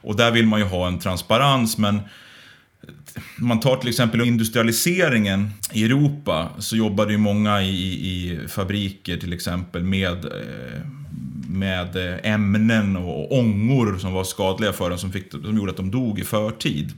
Och 0.00 0.16
där 0.16 0.30
vill 0.30 0.46
man 0.46 0.60
ju 0.60 0.66
ha 0.66 0.86
en 0.86 0.98
transparens, 0.98 1.78
men 1.78 2.00
man 3.36 3.60
tar 3.60 3.76
till 3.76 3.88
exempel 3.88 4.20
industrialiseringen 4.20 5.50
i 5.72 5.84
Europa 5.84 6.48
så 6.58 6.76
jobbade 6.76 7.12
ju 7.12 7.18
många 7.18 7.62
i, 7.62 7.82
i 7.92 8.38
fabriker 8.48 9.16
till 9.16 9.32
exempel 9.32 9.84
med, 9.84 10.24
eh, 10.24 10.80
med 11.48 11.96
eh, 11.96 12.32
ämnen 12.32 12.96
och 12.96 13.38
ångor 13.38 13.98
som 13.98 14.12
var 14.12 14.24
skadliga 14.24 14.72
för 14.72 14.90
dem 14.90 14.98
som, 14.98 15.12
fick, 15.12 15.30
som 15.30 15.56
gjorde 15.56 15.70
att 15.70 15.76
de 15.76 15.90
dog 15.90 16.18
i 16.18 16.24
förtid. 16.24 16.92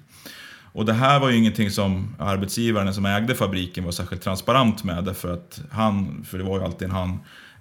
Och 0.76 0.84
det 0.84 0.92
här 0.92 1.20
var 1.20 1.30
ju 1.30 1.36
ingenting 1.36 1.70
som 1.70 2.14
arbetsgivaren 2.18 2.94
som 2.94 3.06
ägde 3.06 3.34
fabriken 3.34 3.84
var 3.84 3.92
särskilt 3.92 4.22
transparent 4.22 4.84
med 4.84 5.04
därför 5.04 5.32
att 5.32 5.60
han, 5.70 6.24
för 6.28 6.38
det 6.38 6.44
var 6.44 6.58
ju 6.58 6.64
alltid 6.64 6.88
en 6.88 6.94
han, 6.94 7.18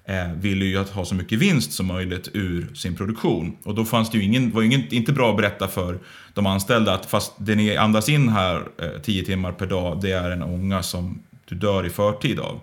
eh, 0.07 0.31
ville 0.31 0.65
ju 0.65 0.77
ha 0.77 1.05
så 1.05 1.15
mycket 1.15 1.39
vinst 1.39 1.71
som 1.71 1.85
möjligt 1.85 2.29
ur 2.33 2.73
sin 2.73 2.95
produktion. 2.95 3.57
Och 3.63 3.75
då 3.75 3.85
fanns 3.85 4.11
det 4.11 4.17
ju 4.17 4.23
ingen, 4.23 4.51
var 4.51 4.61
ju 4.61 4.87
inte 4.89 5.11
bra 5.11 5.29
att 5.29 5.37
berätta 5.37 5.67
för 5.67 5.99
de 6.33 6.45
anställda 6.45 6.93
att 6.93 7.05
fast 7.05 7.33
det 7.37 7.55
ni 7.55 7.77
andas 7.77 8.09
in 8.09 8.29
här 8.29 8.55
eh, 8.55 9.01
10 9.01 9.25
timmar 9.25 9.51
per 9.51 9.65
dag, 9.65 10.01
det 10.01 10.11
är 10.11 10.31
en 10.31 10.43
ånga 10.43 10.83
som 10.83 11.23
du 11.45 11.55
dör 11.55 11.85
i 11.85 11.89
förtid 11.89 12.39
av. 12.39 12.59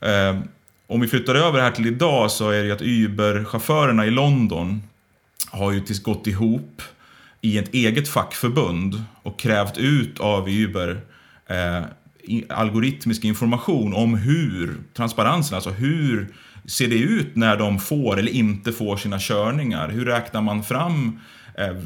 Eh, 0.00 0.38
om 0.86 1.00
vi 1.00 1.08
flyttar 1.08 1.34
över 1.34 1.60
här 1.60 1.70
till 1.70 1.86
idag 1.86 2.30
så 2.30 2.50
är 2.50 2.60
det 2.60 2.66
ju 2.66 2.72
att 2.72 2.82
Uber-chaufförerna 2.82 4.06
i 4.06 4.10
London 4.10 4.82
har 5.50 5.72
ju 5.72 5.80
tills 5.80 6.02
gått 6.02 6.26
ihop 6.26 6.82
i 7.40 7.58
ett 7.58 7.74
eget 7.74 8.08
fackförbund 8.08 9.02
och 9.22 9.38
krävt 9.38 9.78
ut 9.78 10.20
av 10.20 10.48
Uber 10.48 11.00
eh, 11.46 11.82
algoritmisk 12.48 13.24
information 13.24 13.94
om 13.94 14.14
hur, 14.14 14.76
transparensen, 14.94 15.54
alltså 15.54 15.70
hur 15.70 16.34
ser 16.68 16.88
det 16.88 16.98
ut 16.98 17.36
när 17.36 17.56
de 17.56 17.78
får 17.78 18.18
eller 18.18 18.32
inte 18.32 18.72
får 18.72 18.96
sina 18.96 19.18
körningar? 19.20 19.88
Hur 19.88 20.04
räknar 20.04 20.42
man 20.42 20.64
fram 20.64 21.20
eh, 21.54 21.76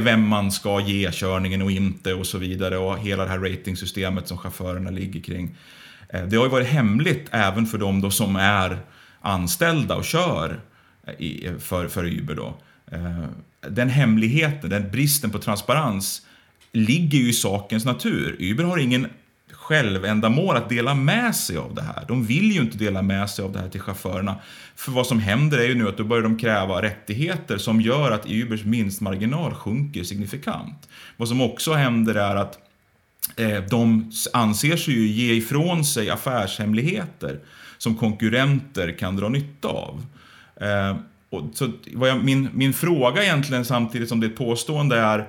vem 0.00 0.28
man 0.28 0.52
ska 0.52 0.80
ge 0.80 1.10
körningen 1.12 1.62
och 1.62 1.70
inte 1.70 2.14
och 2.14 2.26
så 2.26 2.38
vidare 2.38 2.78
och 2.78 2.98
hela 2.98 3.24
det 3.24 3.30
här 3.30 3.38
ratingsystemet 3.38 4.28
som 4.28 4.38
chaufförerna 4.38 4.90
ligger 4.90 5.20
kring. 5.20 5.56
Eh, 6.08 6.22
det 6.22 6.36
har 6.36 6.44
ju 6.44 6.50
varit 6.50 6.68
hemligt 6.68 7.28
även 7.30 7.66
för 7.66 7.78
de 7.78 8.00
då 8.00 8.10
som 8.10 8.36
är 8.36 8.78
anställda 9.20 9.96
och 9.96 10.04
kör 10.04 10.60
eh, 11.18 11.56
för, 11.58 11.88
för 11.88 12.04
Uber. 12.04 12.34
Då. 12.34 12.58
Den 13.68 13.88
hemligheten, 13.88 14.70
den 14.70 14.90
bristen 14.90 15.30
på 15.30 15.38
transparens 15.38 16.26
ligger 16.72 17.18
ju 17.18 17.28
i 17.28 17.32
sakens 17.32 17.84
natur. 17.84 18.36
Uber 18.38 18.64
har 18.64 18.78
ingen 18.78 19.06
självändamål 19.70 20.56
att 20.56 20.68
dela 20.68 20.94
med 20.94 21.36
sig 21.36 21.56
av 21.56 21.74
det 21.74 21.82
här. 21.82 22.04
De 22.08 22.24
vill 22.24 22.52
ju 22.52 22.60
inte 22.60 22.78
dela 22.78 23.02
med 23.02 23.30
sig 23.30 23.44
av 23.44 23.52
det 23.52 23.58
här 23.58 23.68
till 23.68 23.80
chaufförerna. 23.80 24.36
För 24.76 24.92
vad 24.92 25.06
som 25.06 25.18
händer 25.18 25.58
är 25.58 25.68
ju 25.68 25.74
nu 25.74 25.88
att 25.88 25.96
då 25.96 26.04
börjar 26.04 26.22
de 26.22 26.38
kräva 26.38 26.82
rättigheter 26.82 27.58
som 27.58 27.80
gör 27.80 28.10
att 28.10 28.26
Ubers 28.26 28.62
vinstmarginal 28.62 29.54
sjunker 29.54 30.04
signifikant. 30.04 30.88
Vad 31.16 31.28
som 31.28 31.40
också 31.40 31.72
händer 31.72 32.14
är 32.14 32.36
att 32.36 32.58
eh, 33.36 33.64
de 33.70 34.12
anser 34.32 34.76
sig 34.76 34.94
ju 34.94 35.06
ge 35.06 35.34
ifrån 35.34 35.84
sig 35.84 36.10
affärshemligheter 36.10 37.40
som 37.78 37.96
konkurrenter 37.96 38.98
kan 38.98 39.16
dra 39.16 39.28
nytta 39.28 39.68
av. 39.68 40.06
Eh, 40.60 40.96
och 41.30 41.42
så 41.54 41.72
jag, 41.84 42.24
min, 42.24 42.48
min 42.52 42.72
fråga 42.72 43.22
egentligen 43.22 43.64
samtidigt 43.64 44.08
som 44.08 44.20
det 44.20 44.26
är 44.26 44.30
ett 44.30 44.36
påstående 44.36 44.98
är 44.98 45.28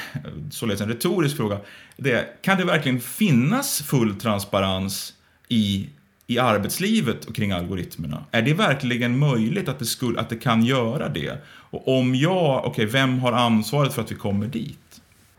således 0.50 0.80
en 0.80 0.88
retorisk 0.88 1.36
fråga, 1.36 1.58
det 1.96 2.12
är, 2.12 2.26
kan 2.42 2.58
det 2.58 2.64
verkligen 2.64 3.00
finnas 3.00 3.82
full 3.82 4.20
transparens 4.20 5.14
i, 5.48 5.88
i 6.26 6.38
arbetslivet 6.38 7.24
och 7.24 7.34
kring 7.34 7.52
algoritmerna? 7.52 8.24
Är 8.30 8.42
det 8.42 8.54
verkligen 8.54 9.18
möjligt 9.18 9.68
att 9.68 9.78
det, 9.78 9.84
skulle, 9.84 10.20
att 10.20 10.28
det 10.28 10.36
kan 10.36 10.64
göra 10.64 11.08
det? 11.08 11.38
Och 11.46 11.98
om 11.98 12.14
ja, 12.14 12.62
okej, 12.64 12.70
okay, 12.70 12.86
vem 12.86 13.18
har 13.18 13.32
ansvaret 13.32 13.94
för 13.94 14.02
att 14.02 14.10
vi 14.10 14.14
kommer 14.14 14.46
dit? 14.46 14.78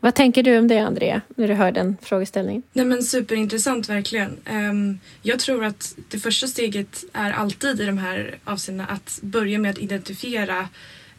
Vad 0.04 0.14
tänker 0.14 0.42
du 0.42 0.58
om 0.58 0.68
det, 0.68 0.78
Andrea, 0.78 1.20
när 1.36 1.48
du 1.48 1.54
hör 1.54 1.72
den 1.72 1.96
frågeställningen? 2.02 2.62
Nej, 2.72 2.84
men 2.84 3.02
superintressant, 3.02 3.88
verkligen. 3.88 4.36
Um, 4.52 4.98
jag 5.22 5.38
tror 5.38 5.64
att 5.64 5.96
det 6.08 6.18
första 6.18 6.46
steget 6.46 7.04
är 7.12 7.30
alltid 7.30 7.80
i 7.80 7.86
de 7.86 7.98
här 7.98 8.38
avseendena 8.44 8.88
att 8.88 9.18
börja 9.22 9.58
med 9.58 9.70
att 9.70 9.78
identifiera 9.78 10.68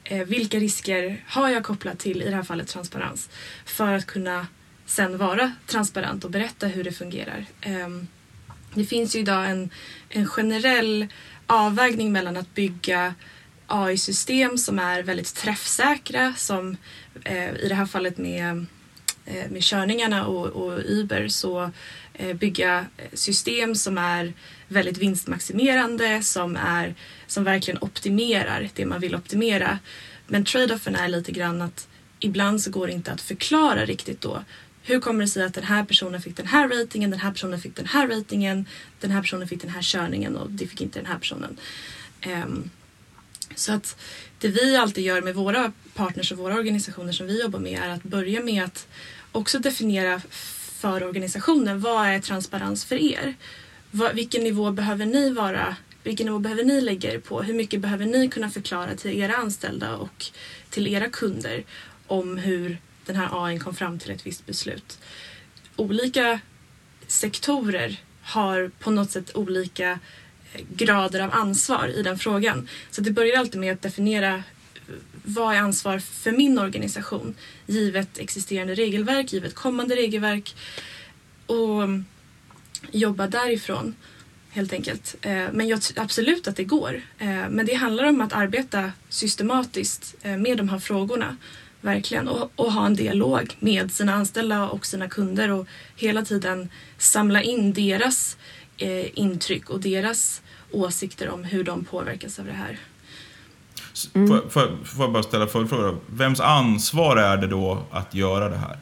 Eh, 0.05 0.25
vilka 0.25 0.59
risker 0.59 1.23
har 1.27 1.49
jag 1.49 1.63
kopplat 1.63 1.99
till, 1.99 2.21
i 2.21 2.29
det 2.29 2.35
här 2.35 2.43
fallet 2.43 2.67
transparens, 2.67 3.29
för 3.65 3.93
att 3.93 4.05
kunna 4.05 4.47
sen 4.85 5.17
vara 5.17 5.51
transparent 5.67 6.23
och 6.23 6.31
berätta 6.31 6.67
hur 6.67 6.83
det 6.83 6.91
fungerar. 6.91 7.45
Eh, 7.61 7.89
det 8.73 8.85
finns 8.85 9.15
ju 9.15 9.19
idag 9.19 9.49
en, 9.49 9.69
en 10.09 10.27
generell 10.27 11.07
avvägning 11.47 12.11
mellan 12.11 12.37
att 12.37 12.53
bygga 12.55 13.13
AI-system 13.67 14.57
som 14.57 14.79
är 14.79 15.03
väldigt 15.03 15.35
träffsäkra 15.35 16.33
som 16.37 16.77
eh, 17.23 17.55
i 17.55 17.67
det 17.69 17.75
här 17.75 17.85
fallet 17.85 18.17
med, 18.17 18.65
eh, 19.25 19.49
med 19.51 19.63
körningarna 19.63 20.25
och, 20.25 20.47
och 20.47 20.79
Uber 20.85 21.27
så 21.27 21.71
eh, 22.13 22.35
bygga 22.35 22.85
system 23.13 23.75
som 23.75 23.97
är 23.97 24.33
väldigt 24.67 24.97
vinstmaximerande 24.97 26.23
som, 26.23 26.55
är, 26.55 26.95
som 27.27 27.43
verkligen 27.43 27.81
optimerar 27.81 28.69
det 28.73 28.85
man 28.85 28.99
vill 28.99 29.15
optimera. 29.15 29.79
Men 30.27 30.45
trade-offen 30.45 30.95
är 30.95 31.07
lite 31.07 31.31
grann 31.31 31.61
att 31.61 31.87
ibland 32.19 32.61
så 32.61 32.71
går 32.71 32.87
det 32.87 32.93
inte 32.93 33.11
att 33.11 33.21
förklara 33.21 33.85
riktigt 33.85 34.21
då 34.21 34.43
hur 34.87 34.99
kommer 34.99 35.21
det 35.21 35.27
sig 35.27 35.43
att 35.43 35.53
den 35.53 35.63
här 35.63 35.83
personen 35.83 36.21
fick 36.21 36.37
den 36.37 36.47
här 36.47 36.69
ratingen, 36.69 37.09
den 37.09 37.19
här 37.19 37.31
personen 37.31 37.61
fick 37.61 37.75
den 37.75 37.85
här 37.85 38.07
ratingen, 38.07 38.65
den 38.99 39.11
här 39.11 39.21
personen 39.21 39.47
fick 39.47 39.61
den 39.61 39.69
här 39.69 39.81
körningen 39.81 40.35
och 40.35 40.51
det 40.51 40.67
fick 40.67 40.81
inte 40.81 40.99
den 40.99 41.05
här 41.05 41.17
personen. 41.17 41.57
Um, 42.27 42.69
så 43.55 43.73
att 43.73 43.97
det 44.39 44.47
vi 44.47 44.75
alltid 44.75 45.03
gör 45.03 45.21
med 45.21 45.35
våra 45.35 45.71
partners 45.93 46.31
och 46.31 46.37
våra 46.37 46.55
organisationer 46.55 47.11
som 47.11 47.27
vi 47.27 47.41
jobbar 47.41 47.59
med 47.59 47.79
är 47.79 47.89
att 47.89 48.03
börja 48.03 48.43
med 48.43 48.63
att 48.63 48.87
också 49.31 49.59
definiera 49.59 50.21
för 50.79 51.03
organisationen 51.03 51.79
vad 51.79 52.07
är 52.07 52.19
transparens 52.19 52.85
för 52.85 52.95
er? 52.95 53.35
Vilken 54.13 54.43
nivå 54.43 54.71
behöver 54.71 55.05
ni 55.05 55.29
vara 55.29 55.75
vilken 56.05 56.25
nivå 56.25 56.39
behöver 56.39 56.63
ni 56.63 56.81
lägga 56.81 57.13
er 57.13 57.19
på? 57.19 57.41
Hur 57.41 57.53
mycket 57.53 57.81
behöver 57.81 58.05
ni 58.05 58.27
kunna 58.27 58.49
förklara 58.49 58.95
till 58.95 59.19
era 59.19 59.35
anställda 59.35 59.95
och 59.95 60.25
till 60.69 60.87
era 60.87 61.09
kunder 61.09 61.63
om 62.07 62.37
hur 62.37 62.77
den 63.05 63.15
här 63.15 63.45
AI 63.45 63.59
kom 63.59 63.75
fram 63.75 63.99
till 63.99 64.11
ett 64.11 64.25
visst 64.25 64.45
beslut? 64.45 64.99
Olika 65.75 66.39
sektorer 67.07 68.01
har 68.21 68.71
på 68.79 68.91
något 68.91 69.11
sätt 69.11 69.35
olika 69.35 69.99
eh, 70.53 70.61
grader 70.69 71.19
av 71.19 71.33
ansvar 71.33 71.87
i 71.87 72.03
den 72.03 72.19
frågan. 72.19 72.67
Så 72.91 73.01
det 73.01 73.11
börjar 73.11 73.39
alltid 73.39 73.61
med 73.61 73.73
att 73.73 73.81
definiera 73.81 74.35
eh, 74.35 74.41
vad 75.23 75.55
är 75.55 75.59
ansvar 75.59 75.99
för 75.99 76.31
min 76.31 76.59
organisation 76.59 77.35
givet 77.65 78.17
existerande 78.17 78.75
regelverk, 78.75 79.33
givet 79.33 79.55
kommande 79.55 79.95
regelverk 79.95 80.55
och 81.45 81.83
mm, 81.83 82.05
jobba 82.91 83.27
därifrån 83.27 83.95
helt 84.55 84.73
enkelt. 84.73 85.15
Eh, 85.21 85.45
men 85.51 85.67
jag 85.67 85.81
tror 85.81 86.03
absolut 86.03 86.47
att 86.47 86.55
det 86.55 86.63
går. 86.63 87.01
Eh, 87.19 87.49
men 87.49 87.65
det 87.65 87.73
handlar 87.73 88.03
om 88.03 88.21
att 88.21 88.33
arbeta 88.33 88.91
systematiskt 89.09 90.15
eh, 90.21 90.37
med 90.37 90.57
de 90.57 90.69
här 90.69 90.79
frågorna. 90.79 91.37
Verkligen. 91.81 92.27
Och, 92.27 92.51
och 92.55 92.73
ha 92.73 92.85
en 92.85 92.95
dialog 92.95 93.55
med 93.59 93.91
sina 93.91 94.13
anställda 94.13 94.69
och 94.69 94.85
sina 94.85 95.09
kunder 95.09 95.51
och 95.51 95.67
hela 95.95 96.25
tiden 96.25 96.69
samla 96.97 97.41
in 97.41 97.73
deras 97.73 98.37
intryck 99.13 99.69
och 99.69 99.79
deras 99.79 100.41
åsikter 100.71 101.29
om 101.29 101.43
hur 101.43 101.63
de 101.63 101.83
påverkas 101.83 102.39
av 102.39 102.45
det 102.45 102.51
här. 102.51 102.79
Mm. 104.13 104.27
Får, 104.27 104.49
får, 104.49 104.85
får 104.85 105.03
jag 105.03 105.11
bara 105.11 105.23
ställa 105.23 105.47
följdfrågor? 105.47 105.99
Vems 106.07 106.39
ansvar 106.39 107.17
är 107.17 107.37
det 107.37 107.47
då 107.47 107.83
att 107.91 108.13
göra 108.13 108.49
det 108.49 108.57
här? 108.57 108.77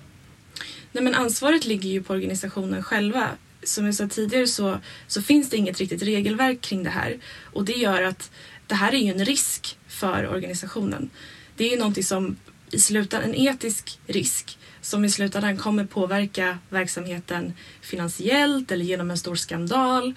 Nej, 0.91 1.03
men 1.03 1.15
ansvaret 1.15 1.65
ligger 1.65 1.89
ju 1.89 2.03
på 2.03 2.13
organisationen 2.13 2.83
själva. 2.83 3.29
Som 3.65 3.85
jag 3.85 3.95
sa 3.95 4.07
tidigare 4.07 4.47
så, 4.47 4.79
så 5.07 5.21
finns 5.21 5.49
det 5.49 5.57
inget 5.57 5.77
riktigt 5.77 6.03
regelverk 6.03 6.61
kring 6.61 6.83
det 6.83 6.89
här 6.89 7.17
och 7.53 7.65
det 7.65 7.73
gör 7.73 8.03
att 8.03 8.31
det 8.67 8.75
här 8.75 8.93
är 8.93 8.97
ju 8.97 9.11
en 9.11 9.25
risk 9.25 9.77
för 9.87 10.27
organisationen. 10.27 11.09
Det 11.57 11.63
är 11.63 11.71
ju 11.71 11.77
någonting 11.77 12.03
som 12.03 12.35
i 12.71 12.79
slutändan, 12.79 13.29
en 13.29 13.35
etisk 13.35 13.99
risk 14.07 14.57
som 14.81 15.05
i 15.05 15.09
slutändan 15.09 15.57
kommer 15.57 15.85
påverka 15.85 16.57
verksamheten 16.69 17.53
finansiellt 17.81 18.71
eller 18.71 18.85
genom 18.85 19.11
en 19.11 19.17
stor 19.17 19.35
skandal 19.35 20.13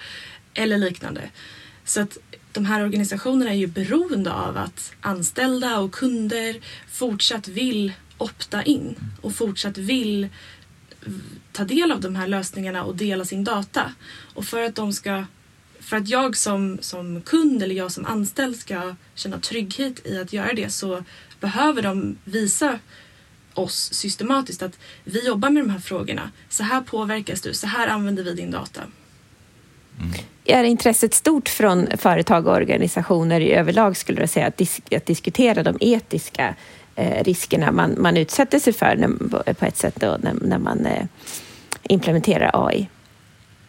eller 0.54 0.78
liknande. 0.78 1.30
Så 1.84 2.00
att 2.00 2.18
de 2.52 2.64
här 2.64 2.84
organisationerna 2.84 3.50
är 3.50 3.56
ju 3.56 3.66
beroende 3.66 4.32
av 4.32 4.56
att 4.56 4.92
anställda 5.00 5.78
och 5.78 5.92
kunder 5.92 6.60
fortsatt 6.88 7.48
vill 7.48 7.92
opta 8.18 8.62
in 8.62 8.96
och 9.20 9.34
fortsatt 9.34 9.78
vill 9.78 10.28
ta 11.52 11.64
del 11.64 11.92
av 11.92 12.00
de 12.00 12.16
här 12.16 12.26
lösningarna 12.26 12.84
och 12.84 12.96
dela 12.96 13.24
sin 13.24 13.44
data. 13.44 13.92
Och 14.34 14.44
för 14.44 14.62
att 14.62 14.74
de 14.74 14.92
ska 14.92 15.24
för 15.80 15.96
att 15.96 16.08
jag 16.08 16.36
som, 16.36 16.78
som 16.80 17.20
kund 17.20 17.62
eller 17.62 17.74
jag 17.74 17.92
som 17.92 18.06
anställd 18.06 18.56
ska 18.56 18.94
känna 19.14 19.38
trygghet 19.38 20.06
i 20.06 20.18
att 20.18 20.32
göra 20.32 20.52
det 20.52 20.70
så 20.70 21.04
behöver 21.40 21.82
de 21.82 22.16
visa 22.24 22.78
oss 23.54 23.92
systematiskt 23.92 24.62
att 24.62 24.78
vi 25.04 25.26
jobbar 25.26 25.50
med 25.50 25.62
de 25.62 25.70
här 25.70 25.78
frågorna. 25.78 26.30
Så 26.48 26.62
här 26.62 26.80
påverkas 26.80 27.40
du, 27.40 27.54
så 27.54 27.66
här 27.66 27.88
använder 27.88 28.24
vi 28.24 28.34
din 28.34 28.50
data. 28.50 28.80
Mm. 30.00 30.12
Är 30.44 30.64
intresset 30.64 31.14
stort 31.14 31.48
från 31.48 31.86
företag 31.98 32.46
och 32.46 32.54
organisationer 32.54 33.40
i 33.40 33.52
överlag 33.52 33.96
skulle 33.96 34.20
du 34.20 34.26
säga 34.26 34.46
att, 34.46 34.56
dis 34.56 34.80
att 34.96 35.06
diskutera 35.06 35.62
de 35.62 35.76
etiska 35.80 36.54
riskerna 36.96 37.72
man, 37.72 37.94
man 37.98 38.16
utsätter 38.16 38.58
sig 38.58 38.72
för 38.72 38.96
när, 38.96 39.52
på 39.54 39.64
ett 39.64 39.76
sätt 39.76 39.94
då, 40.00 40.18
när, 40.22 40.34
när 40.42 40.58
man 40.58 40.86
eh, 40.86 41.06
implementerar 41.82 42.50
AI? 42.66 42.88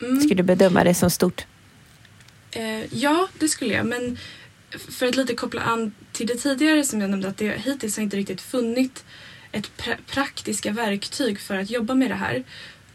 Mm. 0.02 0.20
Skulle 0.20 0.36
du 0.36 0.44
bedöma 0.44 0.84
det 0.84 0.94
som 0.94 1.10
stort? 1.10 1.46
Eh, 2.52 2.94
ja, 2.94 3.28
det 3.40 3.48
skulle 3.48 3.74
jag. 3.74 3.86
Men 3.86 4.18
för 4.72 5.08
att 5.08 5.16
lite 5.16 5.34
koppla 5.34 5.62
an 5.62 5.92
till 6.12 6.28
det 6.28 6.36
tidigare 6.36 6.84
som 6.84 7.02
jag 7.02 7.10
nämnde 7.10 7.28
att 7.28 7.38
det 7.38 7.62
hittills 7.62 7.98
har 7.98 8.04
inte 8.04 8.18
riktigt 8.18 8.42
funnit 8.42 9.06
ett 9.52 9.78
pra 9.78 9.96
praktiska 10.08 10.72
verktyg 10.72 11.40
för 11.40 11.56
att 11.56 11.70
jobba 11.70 11.94
med 11.94 12.12
det 12.12 12.16
här. 12.16 12.44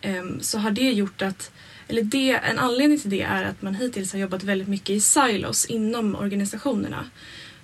Um, 0.04 0.40
så 0.40 0.58
har 0.58 0.70
det 0.70 0.92
gjort 0.92 1.22
att, 1.22 1.50
eller 1.88 2.02
det, 2.02 2.30
en 2.30 2.58
anledning 2.58 2.98
till 2.98 3.10
det 3.10 3.22
är 3.22 3.44
att 3.44 3.62
man 3.62 3.74
hittills 3.74 4.12
har 4.12 4.20
jobbat 4.20 4.42
väldigt 4.42 4.68
mycket 4.68 4.90
i 4.90 5.00
silos 5.00 5.66
inom 5.66 6.14
organisationerna. 6.14 7.10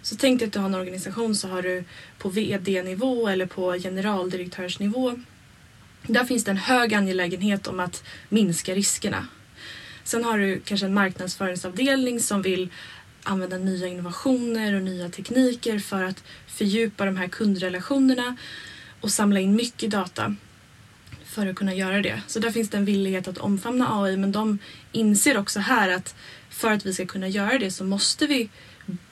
Så 0.02 0.16
tänk 0.16 0.38
dig 0.38 0.46
att 0.46 0.52
du 0.52 0.58
har 0.58 0.66
en 0.66 0.74
organisation 0.74 1.36
så 1.36 1.48
har 1.48 1.62
du 1.62 1.84
på 2.18 2.28
VD-nivå 2.28 3.28
eller 3.28 3.46
på 3.46 3.72
generaldirektörsnivå. 3.72 5.14
Där 6.02 6.24
finns 6.24 6.44
det 6.44 6.50
en 6.50 6.56
hög 6.56 6.94
angelägenhet 6.94 7.66
om 7.66 7.80
att 7.80 8.04
minska 8.28 8.74
riskerna. 8.74 9.26
Sen 10.04 10.24
har 10.24 10.38
du 10.38 10.60
kanske 10.64 10.86
en 10.86 10.94
marknadsföringsavdelning 10.94 12.20
som 12.20 12.42
vill 12.42 12.68
använda 13.22 13.58
nya 13.58 13.86
innovationer 13.86 14.74
och 14.74 14.82
nya 14.82 15.08
tekniker 15.08 15.78
för 15.78 16.02
att 16.02 16.24
fördjupa 16.46 17.04
de 17.04 17.16
här 17.16 17.28
kundrelationerna 17.28 18.36
och 19.00 19.10
samla 19.10 19.40
in 19.40 19.56
mycket 19.56 19.90
data 19.90 20.34
för 21.24 21.46
att 21.46 21.56
kunna 21.56 21.74
göra 21.74 22.02
det. 22.02 22.22
Så 22.26 22.38
där 22.38 22.50
finns 22.50 22.70
det 22.70 22.76
en 22.76 22.84
villighet 22.84 23.28
att 23.28 23.38
omfamna 23.38 24.02
AI 24.02 24.16
men 24.16 24.32
de 24.32 24.58
inser 24.92 25.38
också 25.38 25.60
här 25.60 25.88
att 25.88 26.14
för 26.50 26.70
att 26.70 26.86
vi 26.86 26.94
ska 26.94 27.06
kunna 27.06 27.28
göra 27.28 27.58
det 27.58 27.70
så 27.70 27.84
måste 27.84 28.26
vi 28.26 28.48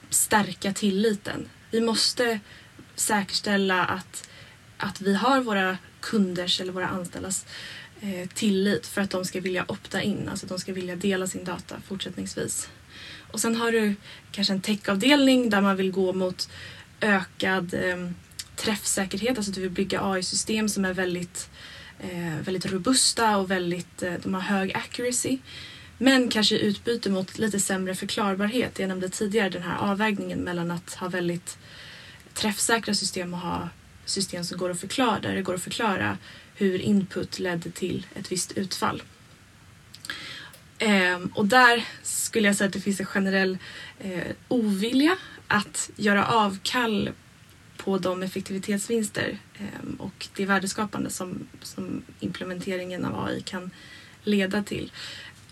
stärka 0.09 0.73
tilliten. 0.73 1.49
Vi 1.71 1.81
måste 1.81 2.39
säkerställa 2.95 3.85
att, 3.85 4.29
att 4.77 5.01
vi 5.01 5.15
har 5.15 5.41
våra 5.41 5.77
kunders 5.99 6.61
eller 6.61 6.71
våra 6.71 6.87
anställdas 6.87 7.45
eh, 8.01 8.29
tillit 8.33 8.87
för 8.87 9.01
att 9.01 9.09
de 9.09 9.25
ska 9.25 9.41
vilja 9.41 9.65
opta 9.67 10.01
in, 10.01 10.29
alltså 10.29 10.45
att 10.45 10.49
de 10.49 10.59
ska 10.59 10.73
vilja 10.73 10.95
dela 10.95 11.27
sin 11.27 11.43
data 11.43 11.75
fortsättningsvis. 11.87 12.69
Och 13.31 13.39
sen 13.39 13.55
har 13.55 13.71
du 13.71 13.95
kanske 14.31 14.53
en 14.53 14.61
techavdelning 14.61 15.49
där 15.49 15.61
man 15.61 15.75
vill 15.75 15.91
gå 15.91 16.13
mot 16.13 16.49
ökad 17.01 17.73
eh, 17.73 18.09
träffsäkerhet, 18.55 19.37
alltså 19.37 19.51
att 19.51 19.55
du 19.55 19.61
vill 19.61 19.69
bygga 19.69 20.01
AI-system 20.03 20.69
som 20.69 20.85
är 20.85 20.93
väldigt, 20.93 21.49
eh, 21.99 22.39
väldigt 22.41 22.65
robusta 22.65 23.37
och 23.37 23.51
väldigt, 23.51 24.03
eh, 24.03 24.13
de 24.23 24.33
har 24.33 24.41
hög 24.41 24.75
accuracy. 24.75 25.39
Men 25.97 26.29
kanske 26.29 26.55
i 26.55 26.65
utbyte 26.65 27.09
mot 27.09 27.37
lite 27.37 27.59
sämre 27.59 27.95
förklarbarhet. 27.95 28.79
Jag 28.79 28.87
nämnde 28.87 29.09
tidigare 29.09 29.49
den 29.49 29.63
här 29.63 29.77
avvägningen 29.77 30.39
mellan 30.39 30.71
att 30.71 30.93
ha 30.93 31.07
väldigt 31.09 31.57
träffsäkra 32.33 32.93
system 32.93 33.33
och 33.33 33.39
ha 33.39 33.69
system 34.05 34.43
som 34.43 34.57
går 34.57 34.69
att 34.69 34.79
förklara, 34.79 35.19
där 35.19 35.35
det 35.35 35.41
går 35.41 35.53
att 35.53 35.63
förklara 35.63 36.17
hur 36.55 36.79
input 36.81 37.39
ledde 37.39 37.71
till 37.71 38.05
ett 38.15 38.31
visst 38.31 38.51
utfall. 38.51 39.03
Ehm, 40.79 41.31
och 41.35 41.45
där 41.45 41.85
skulle 42.03 42.47
jag 42.47 42.55
säga 42.55 42.67
att 42.67 42.73
det 42.73 42.81
finns 42.81 42.99
en 42.99 43.05
generell 43.05 43.57
eh, 43.99 44.31
ovilja 44.47 45.17
att 45.47 45.89
göra 45.95 46.25
avkall 46.25 47.09
på 47.77 47.97
de 47.97 48.23
effektivitetsvinster 48.23 49.37
eh, 49.59 49.99
och 49.99 50.27
det 50.35 50.45
värdeskapande 50.45 51.09
som, 51.09 51.47
som 51.61 52.03
implementeringen 52.19 53.05
av 53.05 53.25
AI 53.25 53.41
kan 53.41 53.71
leda 54.23 54.63
till. 54.63 54.91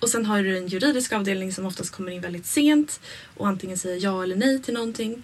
Och 0.06 0.10
sen 0.10 0.26
har 0.26 0.44
du 0.44 0.58
en 0.58 0.68
juridisk 0.68 1.14
avdelning 1.14 1.52
som 1.52 1.66
oftast 1.66 1.92
kommer 1.92 2.12
in 2.12 2.22
väldigt 2.22 2.46
sent 2.46 3.00
och 3.38 3.48
antingen 3.48 3.78
säger 3.78 4.04
ja 4.04 4.24
eller 4.24 4.36
nej 4.36 4.62
till 4.62 4.74
någonting. 4.74 5.24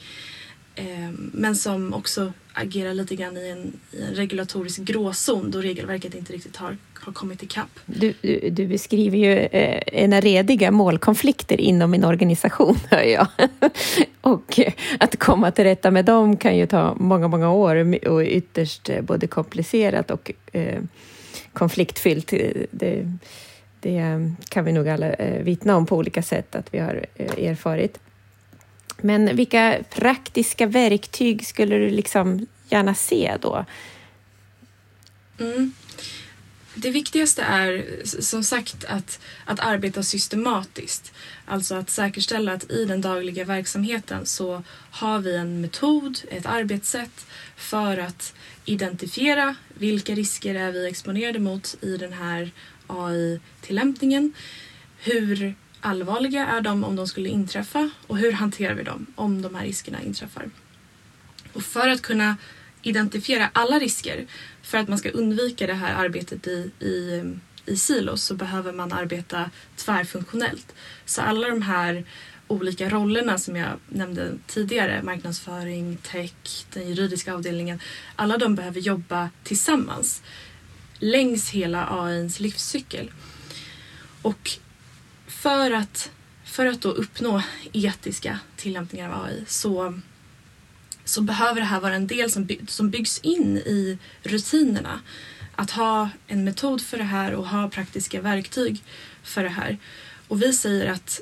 Ehm, 0.75 1.31
men 1.33 1.55
som 1.55 1.93
också 1.93 2.33
agerar 2.53 2.93
lite 2.93 3.15
grann 3.15 3.37
i 3.37 3.49
en, 3.49 3.73
i 3.91 4.01
en 4.01 4.15
regulatorisk 4.15 4.79
gråzon 4.79 5.51
då 5.51 5.61
regelverket 5.61 6.15
inte 6.15 6.33
riktigt 6.33 6.55
har, 6.55 6.77
har 6.93 7.13
kommit 7.13 7.43
ikapp. 7.43 7.79
Du, 7.85 8.13
du, 8.21 8.49
du 8.49 8.67
beskriver 8.67 9.17
ju 9.17 9.37
eh, 9.37 9.81
ena 10.03 10.19
rediga 10.19 10.71
målkonflikter 10.71 11.61
inom 11.61 11.93
en 11.93 12.05
organisation, 12.05 12.77
hör 12.89 13.03
jag. 13.03 13.27
och 14.21 14.59
eh, 14.59 14.73
att 14.99 15.19
komma 15.19 15.51
till 15.51 15.63
rätta 15.63 15.91
med 15.91 16.05
dem 16.05 16.37
kan 16.37 16.57
ju 16.57 16.65
ta 16.65 16.95
många, 16.99 17.27
många 17.27 17.51
år 17.51 18.05
och 18.07 18.23
ytterst 18.23 18.89
eh, 18.89 19.01
både 19.01 19.27
komplicerat 19.27 20.11
och 20.11 20.31
eh, 20.51 20.81
konfliktfyllt. 21.53 22.33
Det, 22.71 23.17
det 23.81 24.31
kan 24.49 24.65
vi 24.65 24.71
nog 24.71 24.89
alla 24.89 25.13
eh, 25.13 25.43
vittna 25.43 25.75
om 25.75 25.85
på 25.85 25.97
olika 25.97 26.23
sätt 26.23 26.55
att 26.55 26.73
vi 26.73 26.79
har 26.79 27.05
eh, 27.15 27.49
erfarit. 27.49 27.99
Men 29.01 29.35
vilka 29.35 29.79
praktiska 29.89 30.65
verktyg 30.65 31.47
skulle 31.47 31.77
du 31.77 31.89
liksom 31.89 32.47
gärna 32.69 32.95
se 32.95 33.37
då? 33.41 33.65
Mm. 35.39 35.73
Det 36.75 36.89
viktigaste 36.89 37.41
är 37.41 37.85
som 38.21 38.43
sagt 38.43 38.85
att, 38.85 39.19
att 39.45 39.59
arbeta 39.59 40.03
systematiskt. 40.03 41.13
Alltså 41.45 41.75
att 41.75 41.89
säkerställa 41.89 42.53
att 42.53 42.71
i 42.71 42.85
den 42.85 43.01
dagliga 43.01 43.45
verksamheten 43.45 44.25
så 44.25 44.63
har 44.91 45.19
vi 45.19 45.35
en 45.35 45.61
metod, 45.61 46.19
ett 46.29 46.45
arbetssätt 46.45 47.25
för 47.55 47.97
att 47.97 48.33
identifiera 48.65 49.55
vilka 49.73 50.15
risker 50.15 50.55
är 50.55 50.71
vi 50.71 50.87
exponerade 50.87 51.39
mot 51.39 51.77
i 51.81 51.97
den 51.97 52.13
här 52.13 52.51
AI-tillämpningen. 52.91 54.33
Hur 54.97 55.55
allvarliga 55.81 56.47
är 56.47 56.61
de 56.61 56.83
om 56.83 56.95
de 56.95 57.07
skulle 57.07 57.29
inträffa 57.29 57.89
och 58.07 58.17
hur 58.17 58.31
hanterar 58.31 58.73
vi 58.73 58.83
dem 58.83 59.05
om 59.15 59.41
de 59.41 59.55
här 59.55 59.63
riskerna 59.63 60.01
inträffar? 60.01 60.49
Och 61.53 61.63
för 61.63 61.89
att 61.89 62.01
kunna 62.01 62.37
identifiera 62.81 63.49
alla 63.53 63.79
risker, 63.79 64.27
för 64.61 64.77
att 64.77 64.87
man 64.87 64.97
ska 64.97 65.09
undvika 65.09 65.67
det 65.67 65.73
här 65.73 66.05
arbetet 66.05 66.47
i, 66.47 66.71
i, 66.79 67.23
i 67.65 67.77
silos 67.77 68.23
så 68.23 68.35
behöver 68.35 68.73
man 68.73 68.93
arbeta 68.93 69.49
tvärfunktionellt. 69.75 70.75
Så 71.05 71.21
alla 71.21 71.47
de 71.47 71.61
här 71.61 72.05
olika 72.47 72.89
rollerna 72.89 73.37
som 73.37 73.55
jag 73.55 73.69
nämnde 73.89 74.37
tidigare, 74.47 75.03
marknadsföring, 75.03 75.97
tech, 75.97 76.65
den 76.73 76.89
juridiska 76.89 77.33
avdelningen, 77.33 77.79
alla 78.15 78.37
de 78.37 78.55
behöver 78.55 78.79
jobba 78.79 79.29
tillsammans 79.43 80.23
längs 81.01 81.49
hela 81.49 81.87
AIns 81.89 82.39
livscykel. 82.39 83.11
Och 84.21 84.51
för 85.27 85.71
att, 85.71 86.11
för 86.45 86.65
att 86.65 86.81
då 86.81 86.89
uppnå 86.89 87.43
etiska 87.73 88.39
tillämpningar 88.55 89.09
av 89.09 89.25
AI 89.25 89.43
så, 89.47 89.99
så 91.05 91.21
behöver 91.21 91.61
det 91.61 91.67
här 91.67 91.79
vara 91.79 91.95
en 91.95 92.07
del 92.07 92.31
som, 92.31 92.45
by, 92.45 92.59
som 92.67 92.89
byggs 92.89 93.19
in 93.19 93.57
i 93.57 93.97
rutinerna. 94.23 95.01
Att 95.55 95.71
ha 95.71 96.09
en 96.27 96.43
metod 96.43 96.81
för 96.81 96.97
det 96.97 97.03
här 97.03 97.33
och 97.33 97.47
ha 97.47 97.69
praktiska 97.69 98.21
verktyg 98.21 98.83
för 99.23 99.43
det 99.43 99.49
här. 99.49 99.77
Och 100.27 100.41
vi 100.41 100.53
säger 100.53 100.91
att 100.91 101.21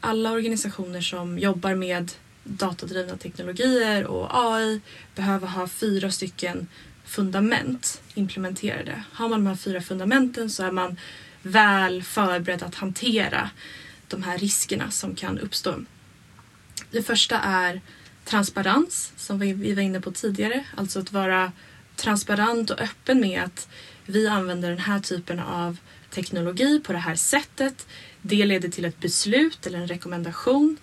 alla 0.00 0.32
organisationer 0.32 1.00
som 1.00 1.38
jobbar 1.38 1.74
med 1.74 2.12
datadrivna 2.44 3.16
teknologier 3.16 4.04
och 4.04 4.28
AI 4.32 4.80
behöver 5.14 5.46
ha 5.46 5.68
fyra 5.68 6.10
stycken 6.10 6.66
fundament 7.06 8.00
implementerade. 8.14 9.02
Har 9.12 9.28
man 9.28 9.44
de 9.44 9.46
här 9.46 9.56
fyra 9.56 9.80
fundamenten 9.80 10.50
så 10.50 10.62
är 10.62 10.72
man 10.72 10.96
väl 11.42 12.02
förberedd 12.02 12.62
att 12.62 12.74
hantera 12.74 13.50
de 14.08 14.22
här 14.22 14.38
riskerna 14.38 14.90
som 14.90 15.14
kan 15.14 15.38
uppstå. 15.38 15.74
Det 16.90 17.02
första 17.02 17.40
är 17.40 17.80
transparens, 18.24 19.12
som 19.16 19.38
vi 19.38 19.74
var 19.74 19.82
inne 19.82 20.00
på 20.00 20.12
tidigare. 20.12 20.64
Alltså 20.76 21.00
att 21.00 21.12
vara 21.12 21.52
transparent 21.96 22.70
och 22.70 22.80
öppen 22.80 23.20
med 23.20 23.42
att 23.42 23.68
vi 24.06 24.28
använder 24.28 24.68
den 24.68 24.78
här 24.78 25.00
typen 25.00 25.40
av 25.40 25.76
teknologi 26.10 26.80
på 26.80 26.92
det 26.92 26.98
här 26.98 27.14
sättet. 27.14 27.86
Det 28.22 28.44
leder 28.44 28.68
till 28.68 28.84
ett 28.84 29.00
beslut 29.00 29.66
eller 29.66 29.78
en 29.78 29.88
rekommendation. 29.88 30.76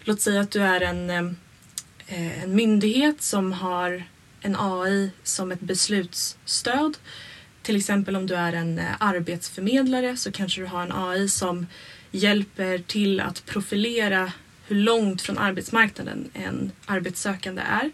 Låt 0.00 0.20
säga 0.20 0.40
att 0.40 0.50
du 0.50 0.62
är 0.62 0.80
en, 0.80 1.10
eh, 1.10 2.42
en 2.42 2.56
myndighet 2.56 3.22
som 3.22 3.52
har 3.52 4.04
en 4.44 4.56
AI 4.58 5.10
som 5.22 5.52
ett 5.52 5.60
beslutsstöd. 5.60 6.96
Till 7.62 7.76
exempel 7.76 8.16
om 8.16 8.26
du 8.26 8.34
är 8.34 8.52
en 8.52 8.78
eh, 8.78 8.84
arbetsförmedlare 8.98 10.16
så 10.16 10.32
kanske 10.32 10.60
du 10.60 10.66
har 10.66 10.82
en 10.82 10.92
AI 10.92 11.28
som 11.28 11.66
hjälper 12.10 12.78
till 12.78 13.20
att 13.20 13.46
profilera 13.46 14.32
hur 14.66 14.76
långt 14.76 15.22
från 15.22 15.38
arbetsmarknaden 15.38 16.30
en 16.34 16.72
arbetssökande 16.86 17.62
är. 17.62 17.90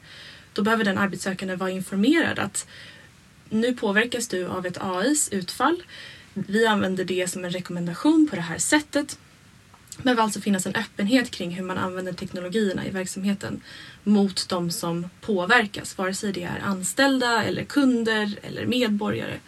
Då 0.53 0.63
behöver 0.63 0.85
den 0.85 0.99
arbetssökande 0.99 1.57
vara 1.57 1.71
informerad 1.71 2.39
att 2.39 2.67
nu 3.49 3.75
påverkas 3.75 4.29
du 4.29 4.47
av 4.47 4.67
ett 4.67 4.79
AIs 4.81 5.29
utfall. 5.29 5.83
Vi 6.35 6.67
använder 6.67 7.05
det 7.05 7.31
som 7.31 7.45
en 7.45 7.51
rekommendation 7.51 8.29
på 8.31 8.37
det 8.37 8.43
här 8.43 8.59
sättet. 8.59 9.19
Det 10.01 10.05
behöver 10.05 10.23
alltså 10.23 10.41
finnas 10.41 10.67
en 10.67 10.75
öppenhet 10.75 11.31
kring 11.31 11.51
hur 11.51 11.65
man 11.65 11.79
använder 11.79 12.13
teknologierna 12.13 12.87
i 12.87 12.91
verksamheten 12.91 13.61
mot 14.05 14.49
de 14.49 14.71
som 14.71 15.11
påverkas, 15.21 15.99
vare 15.99 16.15
sig 16.15 16.33
det 16.33 16.43
är 16.43 16.61
anställda 16.65 17.45
eller 17.45 17.65
kunder 17.65 18.39
eller 18.43 18.67
medborgare. 18.67 19.39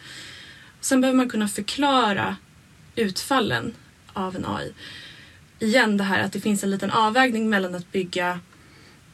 Sen 0.81 1.01
behöver 1.01 1.17
man 1.17 1.29
kunna 1.29 1.47
förklara 1.47 2.35
utfallen 2.95 3.73
av 4.13 4.35
en 4.35 4.45
AI. 4.45 4.73
Igen 5.59 5.97
det 5.97 6.03
här 6.03 6.23
att 6.23 6.33
det 6.33 6.39
finns 6.41 6.63
en 6.63 6.71
liten 6.71 6.91
avvägning 6.91 7.49
mellan 7.49 7.75
att 7.75 7.91
bygga, 7.91 8.39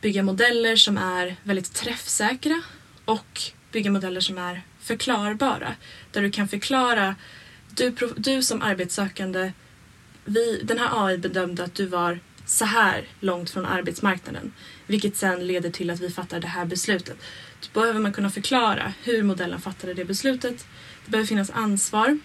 bygga 0.01 0.23
modeller 0.23 0.75
som 0.75 0.97
är 0.97 1.35
väldigt 1.43 1.73
träffsäkra 1.73 2.61
och 3.05 3.41
bygga 3.71 3.91
modeller 3.91 4.21
som 4.21 4.37
är 4.37 4.61
förklarbara. 4.79 5.75
Där 6.11 6.21
du 6.21 6.31
kan 6.31 6.47
förklara, 6.47 7.15
du, 7.69 7.95
du 8.17 8.41
som 8.43 8.61
arbetssökande, 8.61 9.51
vi, 10.25 10.61
den 10.63 10.77
här 10.77 11.05
AI 11.05 11.17
bedömde 11.17 11.63
att 11.63 11.75
du 11.75 11.85
var 11.85 12.19
så 12.45 12.65
här 12.65 13.07
långt 13.19 13.49
från 13.49 13.65
arbetsmarknaden. 13.65 14.53
Vilket 14.87 15.15
sen 15.15 15.47
leder 15.47 15.69
till 15.69 15.89
att 15.89 15.99
vi 15.99 16.09
fattar 16.09 16.39
det 16.39 16.47
här 16.47 16.65
beslutet. 16.65 17.17
Då 17.61 17.79
behöver 17.79 17.99
man 17.99 18.13
kunna 18.13 18.29
förklara 18.29 18.93
hur 19.03 19.23
modellen 19.23 19.61
fattade 19.61 19.93
det 19.93 20.05
beslutet. 20.05 20.67
Det 21.05 21.11
behöver 21.11 21.27
finnas 21.27 21.49
ansvar 21.49 22.19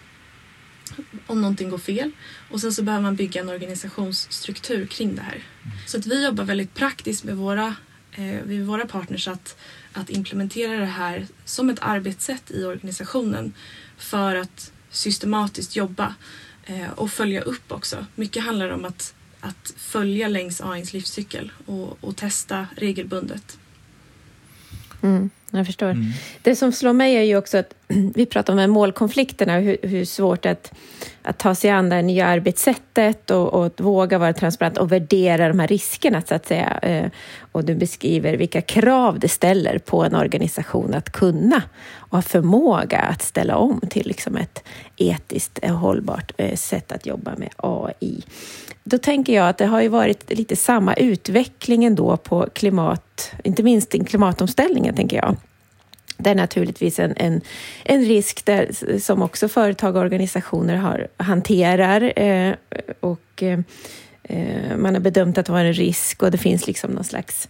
om 1.26 1.40
någonting 1.40 1.70
går 1.70 1.78
fel. 1.78 2.10
Och 2.50 2.60
sen 2.60 2.72
så 2.72 2.82
behöver 2.82 3.02
man 3.02 3.16
bygga 3.16 3.40
en 3.40 3.48
organisationsstruktur 3.48 4.86
kring 4.86 5.14
det 5.14 5.22
här. 5.22 5.44
Så 5.86 5.98
att 5.98 6.06
vi 6.06 6.24
jobbar 6.24 6.44
väldigt 6.44 6.74
praktiskt 6.74 7.24
med 7.24 7.36
våra, 7.36 7.74
eh, 8.12 8.44
med 8.44 8.66
våra 8.66 8.86
partners 8.86 9.28
att, 9.28 9.56
att 9.92 10.10
implementera 10.10 10.76
det 10.76 10.86
här 10.86 11.26
som 11.44 11.70
ett 11.70 11.78
arbetssätt 11.80 12.50
i 12.50 12.64
organisationen 12.64 13.52
för 13.96 14.36
att 14.36 14.72
systematiskt 14.90 15.76
jobba 15.76 16.14
Eh, 16.66 16.90
och 16.90 17.10
följa 17.10 17.42
upp 17.42 17.72
också. 17.72 18.06
Mycket 18.14 18.44
handlar 18.44 18.70
om 18.70 18.84
att 18.84 19.14
att 19.44 19.74
följa 19.76 20.28
längs 20.28 20.60
AIns 20.60 20.92
livscykel 20.92 21.52
och, 21.66 22.04
och 22.04 22.16
testa 22.16 22.66
regelbundet. 22.76 23.58
Mm, 25.04 25.30
jag 25.50 25.66
förstår. 25.66 25.90
Mm. 25.90 26.12
Det 26.42 26.56
som 26.56 26.72
slår 26.72 26.92
mig 26.92 27.16
är 27.16 27.22
ju 27.22 27.36
också 27.36 27.58
att 27.58 27.74
vi 28.14 28.26
pratar 28.26 28.64
om 28.64 28.70
målkonflikterna 28.70 29.58
hur, 29.58 29.76
hur 29.82 30.04
svårt 30.04 30.42
det 30.42 30.50
att, 30.50 30.72
att 31.22 31.38
ta 31.38 31.54
sig 31.54 31.70
an 31.70 31.88
det 31.88 32.02
nya 32.02 32.26
arbetssättet 32.26 33.30
och, 33.30 33.54
och 33.54 33.80
våga 33.80 34.18
vara 34.18 34.32
transparent 34.32 34.78
och 34.78 34.92
värdera 34.92 35.48
de 35.48 35.58
här 35.58 35.68
riskerna, 35.68 36.22
så 36.22 36.34
att 36.34 36.46
säga. 36.46 36.78
Eh, 36.82 37.10
och 37.52 37.64
du 37.64 37.74
beskriver 37.74 38.36
vilka 38.36 38.60
krav 38.60 39.18
det 39.18 39.28
ställer 39.28 39.78
på 39.78 40.04
en 40.04 40.14
organisation 40.14 40.94
att 40.94 41.12
kunna 41.12 41.62
och 41.92 42.18
ha 42.18 42.22
förmåga 42.22 42.98
att 42.98 43.22
ställa 43.22 43.56
om 43.56 43.80
till 43.90 44.06
liksom 44.06 44.36
ett 44.36 44.64
etiskt 44.96 45.64
hållbart 45.64 46.32
eh, 46.36 46.56
sätt 46.56 46.92
att 46.92 47.06
jobba 47.06 47.34
med 47.36 47.50
AI. 47.56 48.22
Då 48.84 48.98
tänker 48.98 49.34
jag 49.34 49.48
att 49.48 49.58
det 49.58 49.66
har 49.66 49.80
ju 49.80 49.88
varit 49.88 50.38
lite 50.38 50.56
samma 50.56 50.94
utveckling 50.94 51.84
ändå 51.84 52.16
på 52.16 52.48
klimat, 52.52 53.32
inte 53.44 53.62
minst 53.62 53.94
i 53.94 54.04
klimatomställningen, 54.04 54.94
tänker 54.94 55.16
jag. 55.16 55.36
Det 56.16 56.30
är 56.30 56.34
naturligtvis 56.34 56.98
en, 56.98 57.14
en, 57.16 57.40
en 57.84 58.04
risk 58.04 58.44
där, 58.44 58.98
som 58.98 59.22
också 59.22 59.48
företag 59.48 59.96
och 59.96 60.02
organisationer 60.02 60.76
har, 60.76 61.08
hanterar 61.16 62.18
eh, 62.18 62.54
och 63.00 63.42
eh, 63.42 63.58
eh, 64.22 64.76
man 64.76 64.94
har 64.94 65.00
bedömt 65.00 65.38
att 65.38 65.46
det 65.46 65.52
var 65.52 65.64
en 65.64 65.72
risk 65.72 66.22
och 66.22 66.30
det 66.30 66.38
finns 66.38 66.66
liksom 66.66 66.90
någon 66.90 67.04
slags 67.04 67.48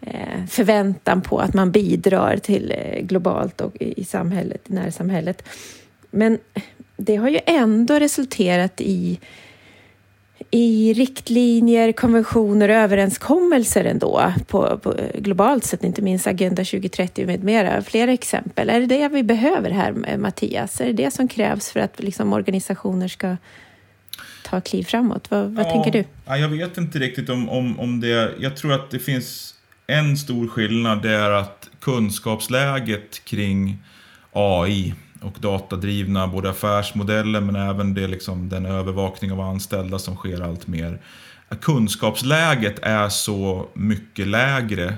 eh, 0.00 0.46
förväntan 0.48 1.22
på 1.22 1.38
att 1.38 1.54
man 1.54 1.70
bidrar 1.70 2.36
till 2.36 2.74
eh, 2.76 3.00
globalt 3.00 3.60
och 3.60 3.76
i 3.80 4.04
samhället, 4.04 4.60
i 4.66 4.72
närsamhället. 4.72 5.48
Men 6.10 6.38
det 6.96 7.16
har 7.16 7.28
ju 7.28 7.38
ändå 7.46 7.94
resulterat 7.94 8.80
i 8.80 9.18
i 10.50 10.92
riktlinjer, 10.92 11.92
konventioner 11.92 12.68
och 12.68 12.74
överenskommelser 12.74 13.84
ändå 13.84 14.32
på, 14.46 14.78
på, 14.78 14.94
globalt 15.14 15.64
sett, 15.64 15.84
inte 15.84 16.02
minst 16.02 16.26
Agenda 16.26 16.64
2030 16.64 17.26
med 17.26 17.44
mera. 17.44 17.82
Flera 17.82 18.12
exempel. 18.12 18.70
Är 18.70 18.80
det 18.80 18.86
det 18.86 19.08
vi 19.08 19.22
behöver 19.22 19.70
här, 19.70 20.16
Mattias? 20.16 20.80
Är 20.80 20.86
det 20.86 20.92
det 20.92 21.10
som 21.10 21.28
krävs 21.28 21.70
för 21.70 21.80
att 21.80 22.02
liksom, 22.02 22.32
organisationer 22.32 23.08
ska 23.08 23.36
ta 24.44 24.60
kliv 24.60 24.84
framåt? 24.84 25.30
Vad, 25.30 25.50
vad 25.50 25.66
ja, 25.66 25.70
tänker 25.70 25.90
du? 25.90 26.04
Ja, 26.26 26.36
jag 26.36 26.48
vet 26.48 26.78
inte 26.78 26.98
riktigt 26.98 27.28
om, 27.28 27.48
om, 27.48 27.80
om 27.80 28.00
det. 28.00 28.32
Jag 28.38 28.56
tror 28.56 28.72
att 28.72 28.90
det 28.90 28.98
finns 28.98 29.54
en 29.86 30.16
stor 30.16 30.48
skillnad. 30.48 31.02
Det 31.02 31.10
är 31.10 31.30
att 31.30 31.70
kunskapsläget 31.80 33.24
kring 33.24 33.78
AI 34.32 34.94
och 35.24 35.36
datadrivna 35.40 36.26
både 36.26 36.50
affärsmodeller 36.50 37.40
men 37.40 37.56
även 37.56 37.94
det, 37.94 38.06
liksom, 38.06 38.48
den 38.48 38.66
övervakning 38.66 39.32
av 39.32 39.40
anställda 39.40 39.98
som 39.98 40.16
sker 40.16 40.40
allt 40.40 40.66
mer. 40.66 41.00
Kunskapsläget 41.60 42.78
är 42.82 43.08
så 43.08 43.68
mycket 43.74 44.26
lägre 44.26 44.94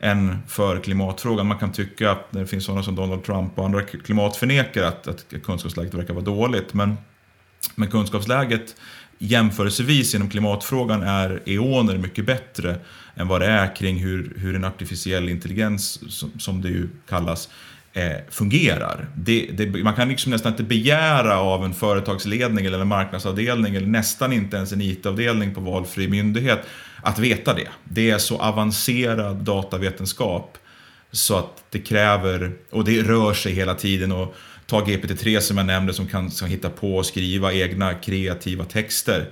än 0.00 0.38
för 0.46 0.80
klimatfrågan. 0.80 1.46
Man 1.46 1.58
kan 1.58 1.72
tycka 1.72 2.10
att 2.10 2.32
det 2.32 2.46
finns 2.46 2.64
sådana 2.64 2.82
som 2.82 2.94
Donald 2.94 3.24
Trump 3.24 3.58
och 3.58 3.64
andra 3.64 3.82
klimatförnekare 3.82 4.88
att, 4.88 5.08
att 5.08 5.24
kunskapsläget 5.44 5.94
verkar 5.94 6.14
vara 6.14 6.24
dåligt. 6.24 6.74
Men, 6.74 6.96
men 7.74 7.90
kunskapsläget 7.90 8.76
jämförelsevis 9.18 10.14
inom 10.14 10.30
klimatfrågan 10.30 11.02
är 11.02 11.42
eoner 11.46 11.98
mycket 11.98 12.26
bättre 12.26 12.76
än 13.14 13.28
vad 13.28 13.40
det 13.40 13.46
är 13.46 13.76
kring 13.76 13.96
hur, 13.96 14.32
hur 14.36 14.54
en 14.54 14.64
artificiell 14.64 15.28
intelligens, 15.28 16.12
som, 16.12 16.30
som 16.38 16.62
det 16.62 16.68
ju 16.68 16.88
kallas, 17.08 17.48
Eh, 17.92 18.16
fungerar. 18.30 19.08
Det, 19.16 19.46
det, 19.52 19.84
man 19.84 19.94
kan 19.94 20.08
liksom 20.08 20.32
nästan 20.32 20.52
inte 20.52 20.62
begära 20.62 21.38
av 21.38 21.64
en 21.64 21.74
företagsledning 21.74 22.66
eller 22.66 22.78
en 22.78 22.88
marknadsavdelning 22.88 23.74
eller 23.74 23.86
nästan 23.86 24.32
inte 24.32 24.56
ens 24.56 24.72
en 24.72 24.80
IT-avdelning 24.80 25.54
på 25.54 25.60
valfri 25.60 26.08
myndighet 26.08 26.60
att 27.02 27.18
veta 27.18 27.54
det. 27.54 27.68
Det 27.84 28.10
är 28.10 28.18
så 28.18 28.38
avancerad 28.38 29.36
datavetenskap 29.36 30.58
så 31.12 31.36
att 31.36 31.64
det 31.70 31.78
kräver, 31.78 32.52
och 32.70 32.84
det 32.84 33.02
rör 33.02 33.34
sig 33.34 33.52
hela 33.52 33.74
tiden 33.74 34.12
och 34.12 34.34
ta 34.66 34.80
GPT-3 34.80 35.40
som 35.40 35.56
jag 35.56 35.66
nämnde 35.66 35.94
som 35.94 36.06
kan, 36.06 36.30
som 36.30 36.48
hitta 36.48 36.70
på 36.70 36.96
och 36.96 37.06
skriva 37.06 37.52
egna 37.52 37.94
kreativa 37.94 38.64
texter. 38.64 39.28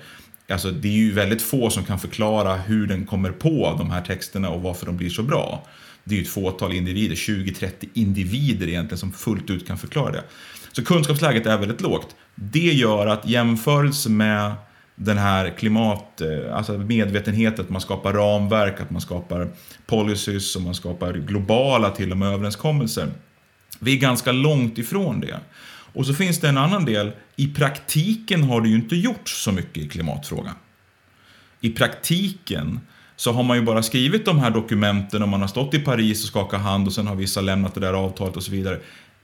Alltså 0.48 0.70
det 0.70 0.88
är 0.88 0.92
ju 0.92 1.12
väldigt 1.12 1.42
få 1.42 1.70
som 1.70 1.84
kan 1.84 1.98
förklara 1.98 2.56
hur 2.56 2.86
den 2.86 3.06
kommer 3.06 3.30
på 3.30 3.74
de 3.78 3.90
här 3.90 4.00
texterna 4.00 4.50
och 4.50 4.62
varför 4.62 4.86
de 4.86 4.96
blir 4.96 5.10
så 5.10 5.22
bra 5.22 5.66
det 6.08 6.14
är 6.14 6.16
ju 6.16 6.22
ett 6.22 6.28
fåtal 6.28 6.72
individer, 6.72 7.14
20-30 7.14 7.88
individer 7.94 8.68
egentligen 8.68 8.98
som 8.98 9.12
fullt 9.12 9.50
ut 9.50 9.66
kan 9.66 9.78
förklara 9.78 10.12
det. 10.12 10.24
Så 10.72 10.84
kunskapsläget 10.84 11.46
är 11.46 11.58
väldigt 11.58 11.80
lågt. 11.80 12.16
Det 12.34 12.72
gör 12.72 13.06
att 13.06 13.28
jämförelse 13.28 14.10
med 14.10 14.52
den 14.94 15.18
här 15.18 15.50
klimat, 15.58 16.20
eh, 16.20 16.56
alltså 16.56 16.78
medvetenheten, 16.78 17.64
att 17.64 17.70
man 17.70 17.80
skapar 17.80 18.12
ramverk, 18.12 18.80
att 18.80 18.90
man 18.90 19.00
skapar 19.00 19.48
policies 19.86 20.56
och 20.56 20.62
man 20.62 20.74
skapar 20.74 21.12
globala 21.12 21.90
till 21.90 22.10
och 22.10 22.18
med 22.18 22.28
överenskommelser. 22.28 23.08
Vi 23.78 23.96
är 23.96 24.00
ganska 24.00 24.32
långt 24.32 24.78
ifrån 24.78 25.20
det. 25.20 25.40
Och 25.92 26.06
så 26.06 26.14
finns 26.14 26.40
det 26.40 26.48
en 26.48 26.58
annan 26.58 26.84
del, 26.84 27.12
i 27.36 27.54
praktiken 27.54 28.42
har 28.42 28.60
det 28.60 28.68
ju 28.68 28.74
inte 28.74 28.96
gjorts 28.96 29.42
så 29.42 29.52
mycket 29.52 29.84
i 29.84 29.88
klimatfrågan. 29.88 30.54
I 31.60 31.70
praktiken 31.70 32.80
så 33.16 33.32
har 33.32 33.42
man 33.42 33.56
ju 33.56 33.62
bara 33.62 33.82
skrivit 33.82 34.24
de 34.24 34.38
här 34.38 34.50
dokumenten 34.50 35.22
och 35.22 35.28
man 35.28 35.40
har 35.40 35.48
stått 35.48 35.74
i 35.74 35.78
Paris 35.78 36.22
och 36.22 36.28
skakat 36.28 36.60
hand 36.60 36.86
och 36.86 36.92
sen 36.92 37.06
har 37.06 37.14
vissa 37.14 37.40
lämnat 37.40 37.74
det 37.74 37.80
där 37.80 37.92
avtalet 37.92 38.36
och 38.36 38.42
så 38.42 38.50
vidare. 38.50 38.78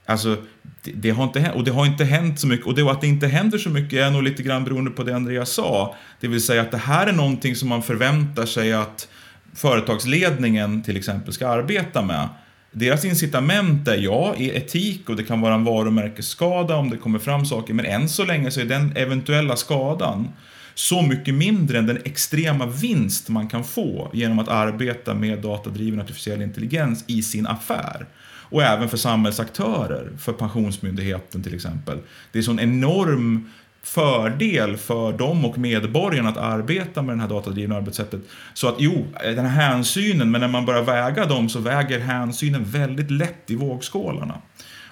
Alltså, 0.05 0.37
det, 0.83 0.91
det, 0.91 1.09
har 1.09 1.23
inte 1.23 1.39
hänt, 1.39 1.55
och 1.55 1.63
det 1.63 1.71
har 1.71 1.85
inte 1.85 2.03
hänt 2.03 2.39
så 2.39 2.47
mycket. 2.47 2.65
Och 2.65 2.75
det, 2.75 2.91
att 2.91 3.01
det 3.01 3.07
inte 3.07 3.27
händer 3.27 3.57
så 3.57 3.69
mycket 3.69 3.99
är 3.99 4.11
nog 4.11 4.23
lite 4.23 4.43
grann 4.43 4.63
beroende 4.63 4.91
på 4.91 5.03
det 5.03 5.15
Andreas 5.15 5.49
sa. 5.49 5.95
Det 6.19 6.27
vill 6.27 6.43
säga 6.43 6.61
att 6.61 6.71
det 6.71 6.77
här 6.77 7.07
är 7.07 7.13
någonting 7.13 7.55
som 7.55 7.69
man 7.69 7.83
förväntar 7.83 8.45
sig 8.45 8.73
att 8.73 9.07
företagsledningen 9.55 10.83
till 10.83 10.97
exempel 10.97 11.33
ska 11.33 11.47
arbeta 11.47 12.01
med. 12.01 12.29
Deras 12.71 13.05
incitament 13.05 13.87
är 13.87 13.97
ja, 13.97 14.35
i 14.37 14.57
etik 14.57 15.09
och 15.09 15.15
det 15.15 15.23
kan 15.23 15.41
vara 15.41 15.53
en 15.53 15.63
varumärkesskada 15.63 16.75
om 16.75 16.89
det 16.89 16.97
kommer 16.97 17.19
fram 17.19 17.45
saker, 17.45 17.73
men 17.73 17.85
än 17.85 18.09
så 18.09 18.25
länge 18.25 18.51
så 18.51 18.59
är 18.59 18.65
den 18.65 18.97
eventuella 18.97 19.55
skadan 19.55 20.27
så 20.75 21.01
mycket 21.01 21.33
mindre 21.33 21.77
än 21.77 21.87
den 21.87 22.01
extrema 22.05 22.65
vinst 22.65 23.29
man 23.29 23.47
kan 23.47 23.63
få 23.63 24.11
genom 24.13 24.39
att 24.39 24.47
arbeta 24.47 25.13
med 25.13 25.41
datadriven 25.41 26.01
artificiell 26.01 26.41
intelligens 26.41 27.03
i 27.07 27.21
sin 27.21 27.47
affär. 27.47 28.05
Och 28.53 28.63
även 28.63 28.89
för 28.89 28.97
samhällsaktörer, 28.97 30.11
för 30.19 30.33
Pensionsmyndigheten 30.33 31.43
till 31.43 31.55
exempel. 31.55 31.97
Det 32.31 32.39
är 32.39 32.43
sån 32.43 32.59
enorm 32.59 33.49
fördel 33.83 34.77
för 34.77 35.13
dem 35.17 35.45
och 35.45 35.57
medborgarna 35.57 36.29
att 36.29 36.37
arbeta 36.37 37.01
med 37.01 37.17
det 37.17 37.21
här 37.21 37.29
datadrivna 37.29 37.75
arbetssättet. 37.75 38.21
Så 38.53 38.67
att 38.67 38.75
jo, 38.79 39.07
den 39.21 39.45
här 39.45 39.69
hänsynen, 39.69 40.31
men 40.31 40.41
när 40.41 40.47
man 40.47 40.65
börjar 40.65 40.83
väga 40.83 41.25
dem 41.25 41.49
så 41.49 41.59
väger 41.59 41.99
hänsynen 41.99 42.63
väldigt 42.63 43.11
lätt 43.11 43.51
i 43.51 43.55
vågskålarna. 43.55 44.41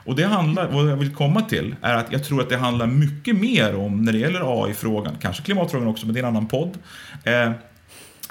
Och 0.06 0.16
det 0.16 0.24
handlar, 0.24 0.72
vad 0.72 0.90
jag 0.90 0.98
vill 0.98 1.16
komma 1.16 1.42
till, 1.42 1.76
är 1.82 1.96
att 1.96 2.12
jag 2.12 2.24
tror 2.24 2.42
att 2.42 2.50
det 2.50 2.58
handlar 2.58 2.88
mycket 2.88 3.36
mer 3.36 3.76
om, 3.76 4.04
när 4.04 4.12
det 4.12 4.20
gäller 4.20 4.64
AI-frågan, 4.64 5.16
kanske 5.22 5.44
klimatfrågan 5.44 5.88
också, 5.88 6.06
men 6.06 6.14
det 6.14 6.20
är 6.20 6.24
en 6.24 6.30
annan 6.30 6.48
podd. 6.48 6.78
Eh, 7.24 7.52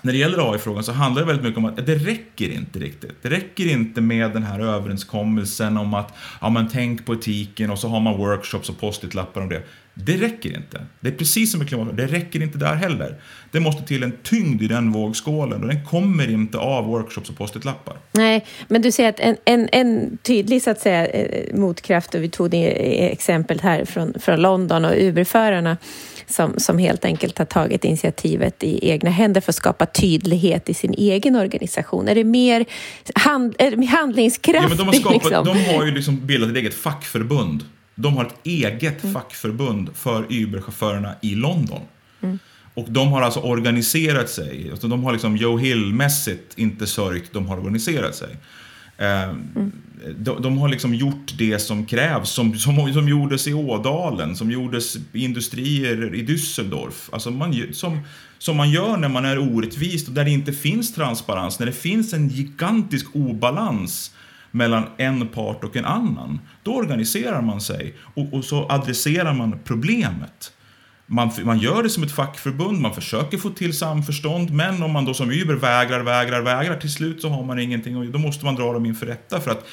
när 0.02 0.12
det 0.12 0.18
gäller 0.18 0.52
AI-frågan 0.52 0.84
så 0.84 0.92
handlar 0.92 1.22
det 1.22 1.26
väldigt 1.26 1.44
mycket 1.44 1.58
om 1.58 1.64
att 1.64 1.86
det 1.86 1.94
räcker 1.94 2.48
inte 2.48 2.78
riktigt. 2.78 3.22
Det 3.22 3.30
räcker 3.30 3.66
inte 3.66 4.00
med 4.00 4.30
den 4.30 4.42
här 4.42 4.60
överenskommelsen 4.60 5.76
om 5.76 5.94
att 5.94 6.14
ja, 6.40 6.50
men 6.50 6.68
tänk 6.68 7.06
på 7.06 7.14
etiken 7.14 7.70
och 7.70 7.78
så 7.78 7.88
har 7.88 8.00
man 8.00 8.18
workshops 8.18 8.68
och 8.68 8.80
post-it-lappar 8.80 9.40
om 9.40 9.48
det. 9.48 9.62
Det 9.94 10.16
räcker 10.16 10.56
inte. 10.56 10.86
Det 11.00 11.08
är 11.08 11.12
precis 11.12 11.50
som 11.50 11.58
med 11.58 11.68
klimatet, 11.68 11.96
det 11.96 12.06
räcker 12.06 12.42
inte 12.42 12.58
där 12.58 12.74
heller. 12.74 13.14
Det 13.50 13.60
måste 13.60 13.82
till 13.82 14.02
en 14.02 14.12
tyngd 14.22 14.62
i 14.62 14.66
den 14.66 14.92
vågskålen 14.92 15.62
och 15.62 15.68
den 15.68 15.84
kommer 15.84 16.30
inte 16.30 16.58
av 16.58 16.84
workshops 16.84 17.30
och 17.30 17.36
post-it-lappar. 17.36 17.96
Nej, 18.12 18.46
men 18.68 18.82
du 18.82 18.92
säger 18.92 19.08
att 19.08 19.20
en, 19.20 19.36
en, 19.44 19.68
en 19.72 20.18
tydlig 20.22 20.62
så 20.62 20.70
att 20.70 20.80
säga, 20.80 21.06
eh, 21.06 21.54
motkraft, 21.54 22.14
och 22.14 22.22
vi 22.22 22.28
tog 22.28 22.50
det 22.50 22.66
exempel 23.12 23.60
här 23.60 23.84
från, 23.84 24.14
från 24.20 24.42
London 24.42 24.84
och 24.84 24.94
Uberförarna 24.96 25.76
som, 26.26 26.54
som 26.58 26.78
helt 26.78 27.04
enkelt 27.04 27.38
har 27.38 27.44
tagit 27.44 27.84
initiativet 27.84 28.62
i 28.62 28.90
egna 28.90 29.10
händer 29.10 29.40
för 29.40 29.52
att 29.52 29.56
skapa 29.56 29.86
tydlighet 29.86 30.68
i 30.68 30.74
sin 30.74 30.94
egen 30.94 31.36
organisation. 31.36 32.08
Är 32.08 32.14
det 32.14 32.24
mer 32.24 32.64
hand, 33.14 33.54
är 33.58 33.86
handlingskraftigt? 33.86 34.62
Ja, 34.62 34.68
men 34.68 34.78
de, 34.78 34.86
har 34.86 34.92
skapat, 34.92 35.24
liksom? 35.24 35.44
de 35.44 35.64
har 35.64 35.86
ju 35.86 35.90
liksom 35.90 36.26
bildat 36.26 36.50
ett 36.50 36.56
eget 36.56 36.74
fackförbund 36.74 37.64
de 38.00 38.16
har 38.16 38.24
ett 38.24 38.46
eget 38.46 39.02
mm. 39.02 39.14
fackförbund 39.14 39.90
för 39.94 40.22
Uber-chaufförerna 40.22 41.14
i 41.22 41.34
London. 41.34 41.80
Mm. 42.22 42.38
Och 42.74 42.86
de 42.90 43.08
har 43.08 43.22
alltså 43.22 43.40
organiserat 43.40 44.30
sig. 44.30 44.70
Alltså 44.70 44.88
de 44.88 45.04
har 45.04 45.12
liksom 45.12 45.36
Joe 45.36 45.58
Hill-mässigt 45.58 46.52
inte 46.56 46.86
sörjt, 46.86 47.32
de 47.32 47.46
har 47.46 47.58
organiserat 47.58 48.14
sig. 48.14 48.36
Eh, 48.98 49.22
mm. 49.22 49.72
de, 50.18 50.42
de, 50.42 50.58
har 50.58 50.68
liksom 50.68 50.94
gjort 50.94 51.34
det 51.38 51.58
som 51.58 51.86
krävs, 51.86 52.30
som, 52.30 52.58
som, 52.58 52.92
som 52.92 53.08
gjordes 53.08 53.48
i 53.48 53.54
Ådalen, 53.54 54.36
som 54.36 54.50
gjordes 54.50 54.96
i 54.96 55.24
industrier 55.24 56.14
i 56.14 56.22
Düsseldorf. 56.22 57.08
Alltså 57.12 57.30
man, 57.30 57.66
som, 57.72 58.00
som 58.38 58.56
man 58.56 58.70
gör 58.70 58.96
när 58.96 59.08
man 59.08 59.24
är 59.24 59.38
orättvist 59.38 60.08
och 60.08 60.14
där 60.14 60.24
det 60.24 60.30
inte 60.30 60.52
finns 60.52 60.94
transparens, 60.94 61.58
när 61.58 61.66
det 61.66 61.72
finns 61.72 62.12
en 62.12 62.28
gigantisk 62.28 63.06
obalans 63.12 64.10
mellan 64.50 64.84
en 64.96 65.28
part 65.28 65.64
och 65.64 65.76
en 65.76 65.84
annan. 65.84 66.40
Då 66.62 66.74
organiserar 66.74 67.42
man 67.42 67.60
sig 67.60 67.94
och, 68.14 68.34
och 68.34 68.44
så 68.44 68.66
adresserar 68.68 69.34
man 69.34 69.58
problemet. 69.64 70.52
Man, 71.12 71.30
man 71.44 71.58
gör 71.58 71.82
det 71.82 71.90
som 71.90 72.02
ett 72.02 72.12
fackförbund, 72.12 72.80
man 72.80 72.94
försöker 72.94 73.38
få 73.38 73.50
till 73.50 73.78
samförstånd, 73.78 74.50
men 74.50 74.82
om 74.82 74.92
man 74.92 75.04
då 75.04 75.14
som 75.14 75.30
Uber 75.30 75.54
vägrar, 75.54 76.00
vägrar, 76.00 76.40
vägrar, 76.40 76.76
till 76.76 76.92
slut 76.92 77.20
så 77.20 77.28
har 77.28 77.44
man 77.44 77.58
ingenting 77.58 77.96
och 77.96 78.06
då 78.06 78.18
måste 78.18 78.44
man 78.44 78.54
dra 78.54 78.72
dem 78.72 78.86
inför 78.86 79.06
rätta 79.06 79.40
för 79.40 79.50
att 79.50 79.66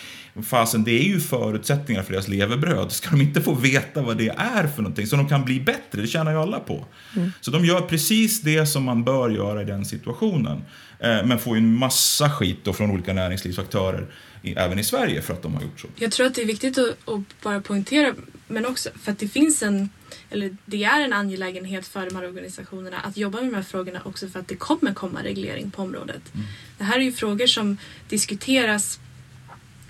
fasen, 0.44 0.84
det 0.84 0.92
är 0.92 1.04
ju 1.04 1.20
förutsättningar 1.20 2.04
för 2.04 2.14
deras 2.14 2.28
levebröd. 2.28 2.92
Ska 2.92 3.10
de 3.10 3.22
inte 3.22 3.42
få 3.42 3.54
veta 3.54 4.02
vad 4.02 4.18
det 4.18 4.30
är 4.30 4.68
för 4.68 4.82
någonting 4.82 5.08
så 5.08 5.16
de 5.16 5.30
kan 5.30 5.46
bli 5.46 5.60
bättre, 5.60 6.02
det 6.02 6.08
tjänar 6.08 6.32
ju 6.32 6.38
alla 6.38 6.60
på. 6.60 6.86
Mm. 7.16 7.32
Så 7.42 7.52
de 7.52 7.66
gör 7.66 7.82
precis 7.82 8.42
det 8.42 8.66
som 8.66 8.84
man 8.84 9.04
bör 9.04 9.30
göra 9.30 9.62
i 9.62 9.66
den 9.66 9.86
situationen. 9.86 10.62
Eh, 11.00 11.26
men 11.26 11.40
får 11.40 11.58
ju 11.58 11.64
en 11.64 11.76
massa 11.76 12.30
skit 12.30 12.60
då 12.64 12.74
från 12.74 12.92
olika 12.92 13.14
näringslivsaktörer 13.14 14.08
även 14.44 14.80
i 14.80 14.84
Sverige 14.84 15.22
för 15.22 15.34
att 15.34 15.42
de 15.42 15.54
har 15.54 15.62
gjort 15.62 15.80
så. 15.80 15.88
Jag 15.96 16.12
tror 16.12 16.28
att 16.28 16.36
det 16.36 16.42
är 16.42 16.46
viktigt 16.46 16.78
att, 16.78 17.10
att 17.10 17.42
bara 17.42 17.62
poängtera, 17.62 18.14
men 18.48 18.66
också 18.66 18.90
för 19.02 19.12
att 19.12 19.20
det 19.20 19.28
finns 19.28 19.64
en, 19.64 19.90
eller 20.30 20.58
det 20.66 20.84
är 20.84 21.02
en 21.02 21.14
angelägenhet 21.14 21.88
för 21.88 22.06
de 22.10 22.16
här 22.16 22.28
organisationerna 22.28 23.00
att 23.00 23.18
jobba 23.18 23.38
med 23.42 23.50
de 23.50 23.56
här 23.56 23.64
frågorna 23.64 24.02
också 24.06 24.28
för 24.28 24.40
att 24.40 24.48
det 24.48 24.56
kommer 24.56 24.94
komma 24.94 25.24
reglering 25.24 25.72
på 25.72 25.82
området. 25.82 26.22
Mm. 26.34 26.46
Det 26.78 26.84
här 26.84 26.98
är 27.00 27.04
ju 27.04 27.12
frågor 27.12 27.48
som 27.48 27.78
diskuteras 28.10 29.00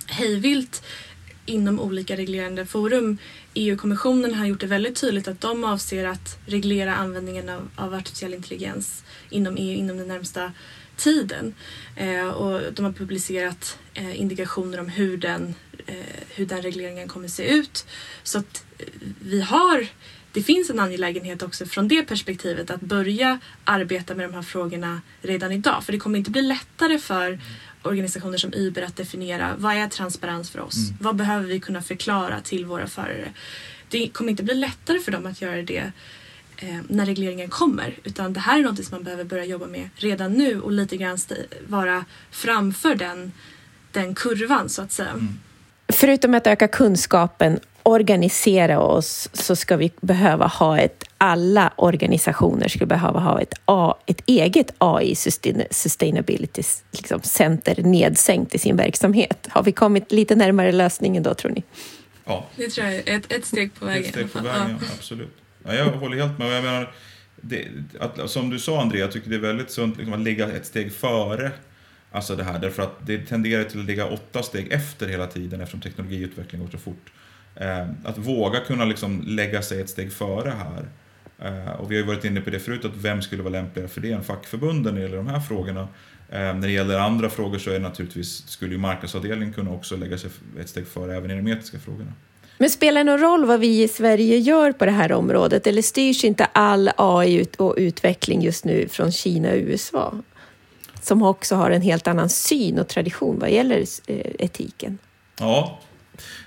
hejvilt 0.08 0.84
inom 1.46 1.80
olika 1.80 2.18
reglerande 2.18 2.66
forum. 2.66 3.18
EU-kommissionen 3.54 4.34
har 4.34 4.46
gjort 4.46 4.60
det 4.60 4.68
väldigt 4.68 5.02
tydligt 5.02 5.28
att 5.28 5.42
de 5.42 5.64
avser 5.64 6.06
att 6.06 6.40
reglera 6.46 6.96
användningen 6.96 7.50
av, 7.50 7.70
av 7.76 7.94
artificiell 7.94 8.34
intelligens 8.34 9.04
inom 9.30 9.58
EU 9.58 9.78
inom 9.78 9.98
den 9.98 10.08
närmsta 10.08 10.52
tiden. 10.98 11.56
Eh, 11.96 12.28
och 12.28 12.74
de 12.74 12.86
har 12.86 12.92
publicerat 12.92 13.80
eh, 13.94 14.20
indikationer 14.22 14.80
om 14.80 14.90
hur 14.90 15.18
den, 15.18 15.56
eh, 15.88 15.96
hur 16.36 16.46
den 16.46 16.62
regleringen 16.62 17.08
kommer 17.08 17.28
se 17.28 17.48
ut. 17.48 17.86
Så 18.24 18.40
att 18.40 18.66
vi 19.20 19.42
har 19.42 19.88
det 20.32 20.44
finns 20.44 20.70
en 20.70 20.80
angelägenhet 20.80 21.44
också 21.44 21.66
från 21.66 21.88
det 21.88 22.04
perspektivet 22.04 22.72
att 22.72 22.82
börja 22.82 23.40
arbeta 23.64 24.16
med 24.16 24.30
de 24.30 24.36
här 24.36 24.42
frågorna 24.42 25.02
redan 25.22 25.52
idag. 25.52 25.84
För 25.84 25.92
det 25.92 26.00
kommer 26.00 26.18
inte 26.20 26.32
bli 26.32 26.42
lättare 26.42 27.00
för 27.00 27.40
organisationer 27.84 28.38
som 28.38 28.54
Uber 28.54 28.82
att 28.82 28.96
definiera 28.96 29.56
vad 29.58 29.76
är 29.76 29.88
transparens 29.88 30.50
för 30.50 30.60
oss? 30.60 30.78
Mm. 30.78 30.98
Vad 31.00 31.16
behöver 31.16 31.48
vi 31.48 31.60
kunna 31.60 31.82
förklara 31.82 32.42
till 32.42 32.66
våra 32.66 32.88
förare? 32.88 33.34
Det 33.90 34.10
kommer 34.10 34.32
inte 34.32 34.44
bli 34.44 34.54
lättare 34.54 35.00
för 35.00 35.12
dem 35.12 35.26
att 35.26 35.42
göra 35.42 35.62
det 35.62 35.92
eh, 36.58 36.80
när 36.88 37.06
regleringen 37.06 37.50
kommer. 37.50 38.00
Utan 38.04 38.34
det 38.34 38.40
här 38.40 38.60
är 38.60 38.64
något 38.64 38.86
som 38.86 38.96
man 38.96 39.04
behöver 39.04 39.24
börja 39.24 39.46
jobba 39.46 39.66
med 39.66 39.90
redan 39.96 40.34
nu 40.34 40.62
och 40.62 40.72
lite 40.72 40.98
grann 40.98 41.18
vara 41.68 42.06
framför 42.32 42.96
den, 42.96 43.32
den 43.92 44.16
kurvan 44.16 44.70
så 44.70 44.82
att 44.82 44.92
säga. 44.92 45.10
Mm. 45.10 45.40
Förutom 45.88 46.34
att 46.34 46.48
öka 46.48 46.68
kunskapen, 46.68 47.60
organisera 47.84 48.80
oss, 48.80 49.30
så 49.34 49.56
ska 49.56 49.78
vi 49.78 49.92
behöva 50.02 50.48
ha 50.48 50.80
ett, 50.80 51.04
alla 51.18 51.74
organisationer 51.76 52.68
skulle 52.68 52.86
behöva 52.86 53.20
ha 53.20 53.42
ett, 53.42 53.54
A, 53.66 53.96
ett 54.06 54.22
eget 54.26 54.72
AI 54.78 55.16
Sustainability 55.72 56.64
liksom, 56.92 57.22
Center 57.22 57.84
nedsänkt 57.84 58.56
i 58.56 58.60
sin 58.60 58.76
verksamhet. 58.76 59.48
Har 59.50 59.64
vi 59.64 59.72
kommit 59.72 60.12
lite 60.12 60.36
närmare 60.36 60.72
lösningen 60.72 61.24
då, 61.24 61.34
tror 61.34 61.52
ni? 61.52 61.64
Ja. 62.26 62.46
Det 62.56 62.70
tror 62.70 62.88
jag 62.88 62.96
är 62.96 63.18
ett, 63.18 63.32
ett 63.32 63.46
steg 63.46 63.74
på 63.74 63.86
vägen. 63.86 64.04
Ett 64.04 64.10
steg 64.10 64.34
på 64.34 64.40
vägen, 64.40 64.78
ja, 64.82 64.88
absolut. 64.98 65.36
Ja, 65.68 65.74
jag 65.74 65.86
håller 65.86 66.18
helt 66.18 66.40
med. 66.40 66.58
Jag 66.58 66.64
menar, 66.64 66.92
det, 67.42 67.68
att, 68.00 68.30
som 68.30 68.50
du 68.50 68.60
sa 68.60 68.82
André, 68.82 69.00
jag 69.00 69.12
tycker 69.12 69.30
det 69.30 69.36
är 69.36 69.40
väldigt 69.40 69.72
sunt 69.72 69.98
liksom, 69.98 70.14
att 70.14 70.20
ligga 70.20 70.52
ett 70.52 70.66
steg 70.66 70.94
före 70.94 71.52
alltså 72.12 72.36
det 72.36 72.44
här. 72.44 72.60
Därför 72.60 72.84
att 72.84 72.96
det 73.06 73.18
tenderar 73.18 73.64
till 73.64 73.80
att 73.80 73.86
ligga 73.86 74.06
åtta 74.06 74.44
steg 74.44 74.72
efter 74.72 75.08
hela 75.08 75.28
tiden 75.28 75.62
eftersom 75.62 75.82
teknologiutvecklingen 75.82 76.66
går 76.66 76.72
så 76.72 76.78
fort. 76.78 77.12
Eh, 77.56 77.88
att 78.04 78.18
våga 78.18 78.60
kunna 78.60 78.86
liksom 78.86 79.24
lägga 79.28 79.62
sig 79.62 79.82
ett 79.82 79.90
steg 79.90 80.14
före 80.14 80.50
här. 80.50 80.88
Eh, 81.40 81.72
och 81.72 81.92
vi 81.92 81.96
har 81.96 82.02
ju 82.02 82.08
varit 82.08 82.26
inne 82.26 82.42
på 82.42 82.50
det 82.50 82.60
förut, 82.60 82.86
att 82.86 82.96
vem 82.96 83.22
skulle 83.22 83.44
vara 83.44 83.52
lämpligare 83.52 83.90
för 83.90 84.02
det 84.02 84.12
än 84.12 84.24
fackförbunden 84.24 84.94
när 84.94 85.02
det 85.02 85.06
gäller 85.08 85.18
de 85.18 85.28
här 85.28 85.40
frågorna. 85.40 85.88
Eh, 86.30 86.40
när 86.40 86.62
det 86.68 86.72
gäller 86.72 87.00
andra 87.00 87.30
frågor 87.30 87.58
så 87.58 87.72
är 87.72 87.80
naturligtvis, 87.80 88.48
skulle 88.48 88.72
ju 88.72 88.78
marknadsavdelningen 88.78 89.54
kunna 89.54 89.72
också 89.72 89.98
lägga 89.98 90.18
sig 90.18 90.30
ett 90.60 90.70
steg 90.70 90.88
före 90.88 91.16
även 91.16 91.32
i 91.32 91.36
de 91.36 91.48
etiska 91.48 91.80
frågorna. 91.80 92.14
Men 92.58 92.70
spelar 92.70 93.04
det 93.04 93.12
någon 93.12 93.20
roll 93.20 93.46
vad 93.46 93.60
vi 93.60 93.84
i 93.84 93.88
Sverige 93.88 94.38
gör 94.38 94.72
på 94.72 94.86
det 94.86 94.92
här 94.92 95.12
området 95.12 95.68
eller 95.68 95.82
styrs 95.82 96.24
inte 96.24 96.46
all 96.46 96.90
AI 96.98 97.46
och 97.58 97.76
utveckling 97.78 98.42
just 98.42 98.66
nu 98.66 98.88
från 98.88 99.12
Kina 99.12 99.50
och 99.50 99.58
USA? 99.58 100.14
Som 101.02 101.24
också 101.24 101.56
har 101.56 101.72
en 101.72 101.82
helt 101.82 102.08
annan 102.08 102.30
syn 102.30 102.80
och 102.80 102.88
tradition 102.88 103.40
vad 103.40 103.52
gäller 103.52 103.84
eh, 104.08 104.32
etiken. 104.40 104.98
Ja, 105.40 105.80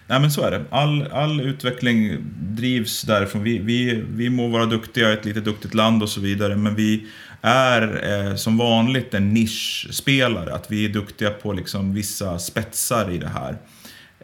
Nej, 0.07 0.21
men 0.21 0.31
så 0.31 0.43
är 0.43 0.51
det. 0.51 0.65
All, 0.71 1.07
all 1.13 1.41
utveckling 1.41 2.17
drivs 2.39 3.03
därifrån. 3.03 3.43
Vi, 3.43 3.59
vi, 3.59 4.05
vi 4.09 4.31
må 4.31 4.49
vara 4.49 4.67
duktiga, 4.67 5.13
ett 5.13 5.25
litet 5.25 5.45
duktigt 5.45 5.75
land 5.75 6.03
och 6.03 6.09
så 6.09 6.21
vidare, 6.21 6.57
men 6.57 6.75
vi 6.75 7.07
är 7.43 8.11
eh, 8.29 8.35
som 8.37 8.59
vanligt 8.59 9.15
en 9.15 9.35
nischspelare. 9.35 10.55
Att 10.55 10.71
vi 10.71 10.85
är 10.85 10.89
duktiga 10.89 11.31
på 11.31 11.53
liksom 11.53 11.95
vissa 11.95 12.39
spetsar 12.39 13.11
i 13.11 13.19
det 13.19 13.29
här. 13.29 13.57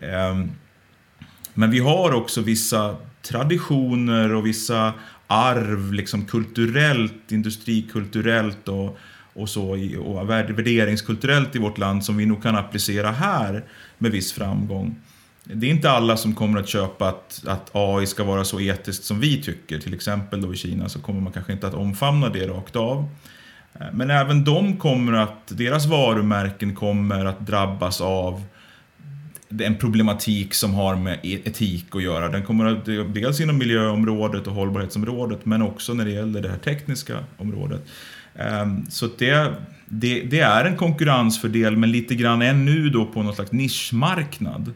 Eh, 0.01 0.47
men 1.59 1.71
vi 1.71 1.79
har 1.79 2.13
också 2.13 2.41
vissa 2.41 2.97
traditioner 3.23 4.35
och 4.35 4.47
vissa 4.47 4.93
arv, 5.27 5.93
liksom 5.93 6.25
kulturellt, 6.25 7.33
industrikulturellt 7.33 8.69
och, 8.69 8.99
och 9.35 9.49
så, 9.49 9.71
och 9.99 10.31
värderingskulturellt 10.31 11.57
i 11.57 11.59
vårt 11.59 11.79
land 11.79 12.05
som 12.05 12.17
vi 12.17 12.27
nog 12.27 12.43
kan 12.43 12.57
applicera 12.57 13.11
här 13.11 13.65
med 13.99 14.11
viss 14.11 14.33
framgång. 14.33 14.97
Det 15.45 15.67
är 15.67 15.71
inte 15.71 15.91
alla 15.91 16.17
som 16.17 16.35
kommer 16.35 16.61
att 16.61 16.69
köpa 16.69 17.09
att, 17.09 17.43
att 17.47 17.71
AI 17.73 18.07
ska 18.07 18.25
vara 18.25 18.45
så 18.45 18.61
etiskt 18.61 19.05
som 19.05 19.21
vi 19.21 19.43
tycker. 19.43 19.79
Till 19.79 19.95
exempel 19.95 20.41
då 20.41 20.55
i 20.55 20.57
Kina 20.57 20.89
så 20.89 21.01
kommer 21.01 21.21
man 21.21 21.33
kanske 21.33 21.53
inte 21.53 21.67
att 21.67 21.75
omfamna 21.75 22.29
det 22.29 22.47
rakt 22.47 22.77
av. 22.77 23.09
Eh, 23.75 23.87
men 23.93 24.11
även 24.11 24.45
de 24.45 24.77
kommer 24.77 25.13
att, 25.13 25.47
deras 25.47 25.87
varumärken 25.87 26.75
kommer 26.75 27.25
att 27.25 27.47
drabbas 27.47 28.01
av 28.01 28.43
en 29.49 29.77
problematik 29.77 30.55
som 30.55 30.75
har 30.75 30.97
med 30.97 31.19
e- 31.23 31.41
etik 31.45 31.87
att 31.91 32.03
göra. 32.03 32.29
Den 32.29 32.43
kommer 32.43 32.67
att, 32.67 32.89
eh, 32.89 32.95
dels 32.95 33.41
inom 33.41 33.59
miljöområdet 33.59 34.47
och 34.47 34.55
hållbarhetsområdet 34.55 35.47
men 35.47 35.63
också 35.63 35.95
när 35.95 36.05
det 36.05 36.11
gäller 36.11 36.43
det 36.43 36.49
här 36.49 36.59
tekniska 36.59 37.25
området. 37.37 37.87
Ehm, 38.35 38.91
så 38.91 39.09
det, 39.19 39.55
det, 39.87 40.21
det 40.23 40.41
är 40.41 40.65
en 40.65 40.77
konkurrensfördel 40.77 41.77
men 41.77 41.93
lite 41.93 42.15
grann 42.15 42.43
ännu 42.43 42.91
då 42.91 43.07
på 43.07 43.23
någon 43.23 43.35
slags 43.35 43.53
nischmarknad. 43.53 44.73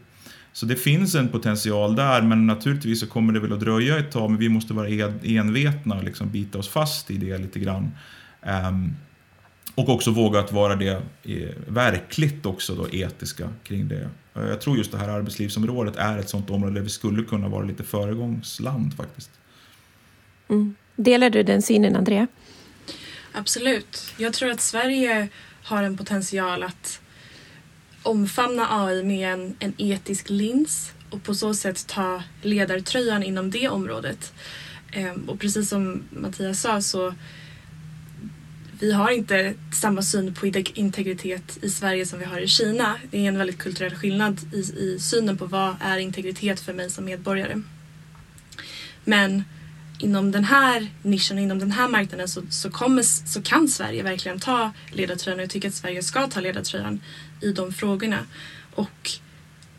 Så 0.53 0.65
det 0.65 0.75
finns 0.75 1.15
en 1.15 1.27
potential 1.27 1.95
där 1.95 2.21
men 2.21 2.47
naturligtvis 2.47 2.99
så 2.99 3.07
kommer 3.07 3.33
det 3.33 3.39
väl 3.39 3.53
att 3.53 3.59
dröja 3.59 3.99
ett 3.99 4.11
tag 4.11 4.29
men 4.29 4.39
vi 4.39 4.49
måste 4.49 4.73
vara 4.73 4.87
envetna 5.23 5.95
och 5.95 6.03
liksom 6.03 6.29
bita 6.29 6.57
oss 6.57 6.69
fast 6.69 7.11
i 7.11 7.17
det 7.17 7.37
lite 7.37 7.59
grann. 7.59 7.91
Ehm, 8.41 8.93
och 9.75 9.89
också 9.89 10.11
våga 10.11 10.39
att 10.39 10.51
vara 10.51 10.75
det 10.75 11.01
verkligt 11.67 12.45
också 12.45 12.75
då 12.75 12.89
etiska 12.91 13.49
kring 13.63 13.87
det. 13.87 14.09
Jag 14.33 14.61
tror 14.61 14.77
just 14.77 14.91
det 14.91 14.97
här 14.97 15.09
arbetslivsområdet 15.09 15.95
är 15.95 16.17
ett 16.17 16.29
sånt 16.29 16.49
område 16.49 16.73
där 16.73 16.81
vi 16.81 16.89
skulle 16.89 17.23
kunna 17.23 17.47
vara 17.47 17.65
lite 17.65 17.83
föregångsland 17.83 18.93
faktiskt. 18.97 19.31
Mm. 20.49 20.75
Delar 20.95 21.29
du 21.29 21.43
den 21.43 21.61
synen, 21.61 21.95
Andrea? 21.95 22.27
Absolut. 23.31 24.13
Jag 24.17 24.33
tror 24.33 24.51
att 24.51 24.61
Sverige 24.61 25.27
har 25.63 25.83
en 25.83 25.97
potential 25.97 26.63
att 26.63 27.01
omfamna 28.03 28.67
AI 28.69 29.03
med 29.03 29.33
en, 29.33 29.55
en 29.59 29.73
etisk 29.77 30.29
lins 30.29 30.91
och 31.09 31.23
på 31.23 31.35
så 31.35 31.53
sätt 31.53 31.87
ta 31.87 32.23
ledartröjan 32.41 33.23
inom 33.23 33.51
det 33.51 33.69
området. 33.69 34.33
Ehm, 34.91 35.29
och 35.29 35.39
precis 35.39 35.69
som 35.69 36.03
Mattias 36.09 36.61
sa 36.61 36.81
så 36.81 37.13
vi 38.81 38.91
har 38.91 39.11
inte 39.11 39.53
samma 39.73 40.01
syn 40.01 40.33
på 40.33 40.47
integritet 40.73 41.57
i 41.61 41.69
Sverige 41.69 42.05
som 42.05 42.19
vi 42.19 42.25
har 42.25 42.39
i 42.39 42.47
Kina. 42.47 42.99
Det 43.11 43.17
är 43.17 43.27
en 43.27 43.37
väldigt 43.37 43.57
kulturell 43.57 43.95
skillnad 43.95 44.39
i, 44.53 44.57
i 44.59 44.97
synen 44.99 45.37
på 45.37 45.45
vad 45.45 45.75
är 45.81 45.97
integritet 45.97 46.59
för 46.59 46.73
mig 46.73 46.89
som 46.89 47.05
medborgare. 47.05 47.61
Men 49.03 49.43
inom 49.99 50.31
den 50.31 50.43
här 50.43 50.87
nischen, 51.01 51.39
inom 51.39 51.59
den 51.59 51.71
här 51.71 51.87
marknaden 51.87 52.27
så, 52.27 52.41
så, 52.49 52.71
kommer, 52.71 53.03
så 53.03 53.41
kan 53.41 53.67
Sverige 53.67 54.03
verkligen 54.03 54.39
ta 54.39 54.71
ledartröjan 54.91 55.39
och 55.39 55.43
jag 55.43 55.49
tycker 55.49 55.67
att 55.67 55.75
Sverige 55.75 56.03
ska 56.03 56.27
ta 56.27 56.39
ledartröjan 56.39 57.01
i 57.41 57.51
de 57.51 57.73
frågorna. 57.73 58.25
Och 58.75 59.11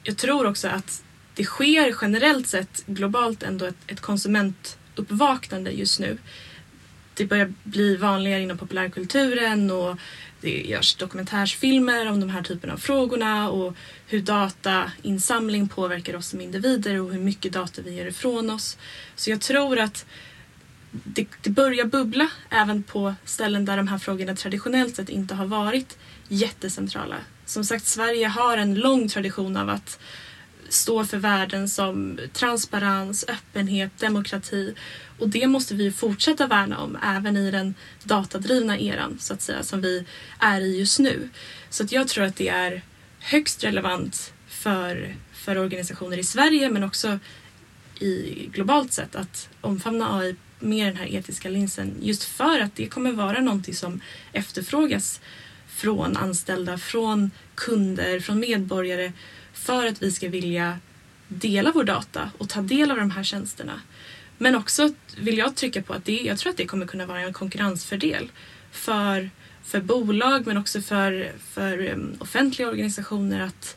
jag 0.03 0.17
tror 0.17 0.47
också 0.47 0.69
att 0.69 1.03
det 1.35 1.45
sker 1.45 1.95
generellt 2.03 2.49
sett 2.49 2.87
globalt 2.87 3.43
ändå 3.43 3.65
ett, 3.65 3.77
ett 3.87 4.01
konsumentuppvaknande 4.01 5.71
just 5.71 6.01
nu 6.01 6.19
det 7.15 7.25
börjar 7.25 7.53
bli 7.65 7.97
vanligare 7.97 8.43
inom 8.43 8.59
populärkulturen 8.59 9.71
och 9.71 9.99
det 10.41 10.63
görs 10.63 10.95
dokumentärsfilmer 10.95 12.09
om 12.09 12.21
de 12.21 12.31
här 12.31 12.43
typerna 12.43 12.73
av 12.73 12.77
frågorna 12.77 13.51
och 13.51 13.77
hur 14.07 14.21
datainsamling 14.21 15.69
påverkar 15.69 16.17
oss 16.17 16.29
som 16.29 16.41
individer 16.41 17.01
och 17.01 17.13
hur 17.13 17.21
mycket 17.21 17.53
data 17.53 17.83
vi 17.83 17.95
ger 17.95 18.07
ifrån 18.07 18.51
oss. 18.51 18.79
Så 19.17 19.31
jag 19.31 19.41
tror 19.41 19.79
att 19.79 20.07
det, 20.91 21.27
det 21.43 21.51
börjar 21.51 21.85
bubbla 21.85 22.29
även 22.51 22.83
på 22.83 23.15
ställen 23.25 23.65
där 23.65 23.77
de 23.77 23.89
här 23.89 23.99
frågorna 23.99 24.37
traditionellt 24.37 24.97
sett 24.97 25.09
inte 25.09 25.35
har 25.35 25.47
varit 25.47 25.99
jättecentrala. 26.29 27.17
Som 27.45 27.65
sagt, 27.65 27.87
Sverige 27.87 28.27
har 28.29 28.57
en 28.57 28.75
lång 28.75 29.09
tradition 29.09 29.57
av 29.57 29.69
att 29.69 29.99
står 30.73 31.05
för 31.05 31.19
värden 31.19 31.69
som 31.69 32.19
transparens, 32.33 33.25
öppenhet, 33.29 33.99
demokrati 33.99 34.75
och 35.19 35.29
det 35.29 35.47
måste 35.47 35.75
vi 35.75 35.93
fortsätta 35.93 36.47
värna 36.47 36.79
om 36.79 36.99
även 37.03 37.37
i 37.37 37.51
den 37.51 37.75
datadrivna 38.05 38.79
eran 38.79 39.19
så 39.21 39.35
att 39.35 39.43
säga 39.43 39.63
som 39.63 39.81
vi 39.81 40.05
är 40.39 40.61
i 40.61 40.79
just 40.79 40.99
nu. 40.99 41.29
Så 41.71 41.85
att 41.85 41.93
jag 41.93 42.09
tror 42.09 42.25
att 42.25 42.37
det 42.37 42.49
är 42.49 42.83
högst 43.19 43.65
relevant 43.65 44.33
för, 44.49 45.17
för 45.33 45.59
organisationer 45.59 46.19
i 46.19 46.25
Sverige 46.25 46.71
men 46.71 46.85
också 46.85 47.19
i 47.99 48.47
globalt 48.53 48.93
sett 48.93 49.17
att 49.17 49.49
omfamna 49.61 50.19
AI 50.19 50.37
med 50.59 50.87
den 50.87 50.97
här 50.97 51.15
etiska 51.15 51.49
linsen 51.49 51.95
just 52.01 52.25
för 52.25 52.61
att 52.61 52.77
det 52.77 52.87
kommer 52.87 53.13
vara 53.13 53.41
någonting 53.41 53.75
som 53.75 54.01
efterfrågas 54.33 55.21
från 55.69 56.17
anställda, 56.17 56.79
från 56.79 57.31
kunder, 57.55 58.21
från 58.21 58.41
medborgare 58.41 59.13
för 59.63 59.87
att 59.87 60.03
vi 60.03 60.13
ska 60.13 60.29
vilja 60.29 60.79
dela 61.29 61.73
vår 61.75 61.85
data 61.85 62.31
och 62.39 62.49
ta 62.49 62.61
del 62.61 62.91
av 62.91 62.97
de 62.97 63.11
här 63.11 63.23
tjänsterna. 63.23 63.81
Men 64.39 64.55
också 64.55 64.93
vill 65.19 65.39
jag 65.39 65.57
trycka 65.57 65.83
på 65.83 65.93
att 65.93 66.05
det, 66.05 66.21
jag 66.21 66.39
tror 66.39 66.51
att 66.51 66.57
det 66.57 66.67
kommer 66.67 66.87
kunna 66.87 67.07
vara 67.07 67.21
en 67.21 67.33
konkurrensfördel 67.33 68.31
för, 68.71 69.31
för 69.65 69.81
bolag 69.81 70.47
men 70.47 70.57
också 70.57 70.81
för, 70.81 71.33
för 71.39 71.91
um, 71.91 72.17
offentliga 72.19 72.69
organisationer 72.69 73.41
att 73.41 73.77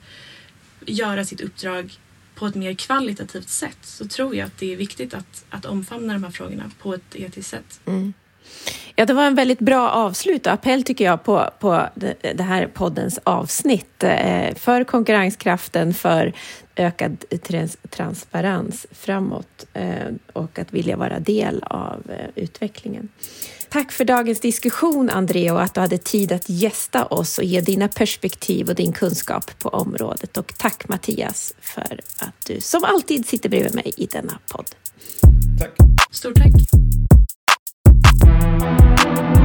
göra 0.85 1.25
sitt 1.25 1.41
uppdrag 1.41 1.99
på 2.35 2.47
ett 2.47 2.55
mer 2.55 2.73
kvalitativt 2.73 3.49
sätt 3.49 3.77
så 3.81 4.07
tror 4.07 4.35
jag 4.35 4.45
att 4.45 4.57
det 4.57 4.73
är 4.73 4.77
viktigt 4.77 5.13
att, 5.13 5.45
att 5.49 5.65
omfamna 5.65 6.13
de 6.13 6.23
här 6.23 6.31
frågorna 6.31 6.71
på 6.81 6.93
ett 6.93 7.15
etiskt 7.15 7.49
sätt. 7.49 7.79
Mm. 7.85 8.13
Ja, 8.97 9.05
det 9.05 9.13
var 9.13 9.23
en 9.23 9.35
väldigt 9.35 9.59
bra 9.59 9.89
avslut 9.89 10.47
och 10.47 10.53
appell 10.53 10.83
tycker 10.83 11.05
jag 11.05 11.23
på, 11.23 11.49
på 11.59 11.89
det 12.35 12.43
här 12.43 12.67
poddens 12.67 13.19
avsnitt 13.23 14.03
eh, 14.03 14.55
för 14.55 14.83
konkurrenskraften, 14.83 15.93
för 15.93 16.33
ökad 16.75 17.25
trans 17.43 17.77
transparens 17.89 18.85
framåt 18.91 19.65
eh, 19.73 20.13
och 20.33 20.59
att 20.59 20.73
vilja 20.73 20.97
vara 20.97 21.19
del 21.19 21.63
av 21.63 22.01
eh, 22.09 22.43
utvecklingen. 22.43 23.09
Tack 23.69 23.91
för 23.91 24.05
dagens 24.05 24.39
diskussion, 24.39 25.09
André, 25.09 25.51
och 25.51 25.61
att 25.61 25.73
du 25.73 25.81
hade 25.81 25.97
tid 25.97 26.31
att 26.31 26.49
gästa 26.49 27.05
oss 27.05 27.37
och 27.37 27.43
ge 27.43 27.61
dina 27.61 27.87
perspektiv 27.87 28.69
och 28.69 28.75
din 28.75 28.93
kunskap 28.93 29.59
på 29.59 29.69
området. 29.69 30.37
Och 30.37 30.53
tack, 30.57 30.87
Mattias, 30.87 31.53
för 31.59 31.99
att 32.19 32.45
du 32.45 32.61
som 32.61 32.83
alltid 32.83 33.25
sitter 33.25 33.49
bredvid 33.49 33.75
mig 33.75 33.93
i 33.97 34.05
denna 34.05 34.39
podd. 34.47 34.75
Tack. 35.59 35.71
Stort 36.11 36.35
tack. 36.35 36.51
Thank 38.25 39.39
you. 39.39 39.44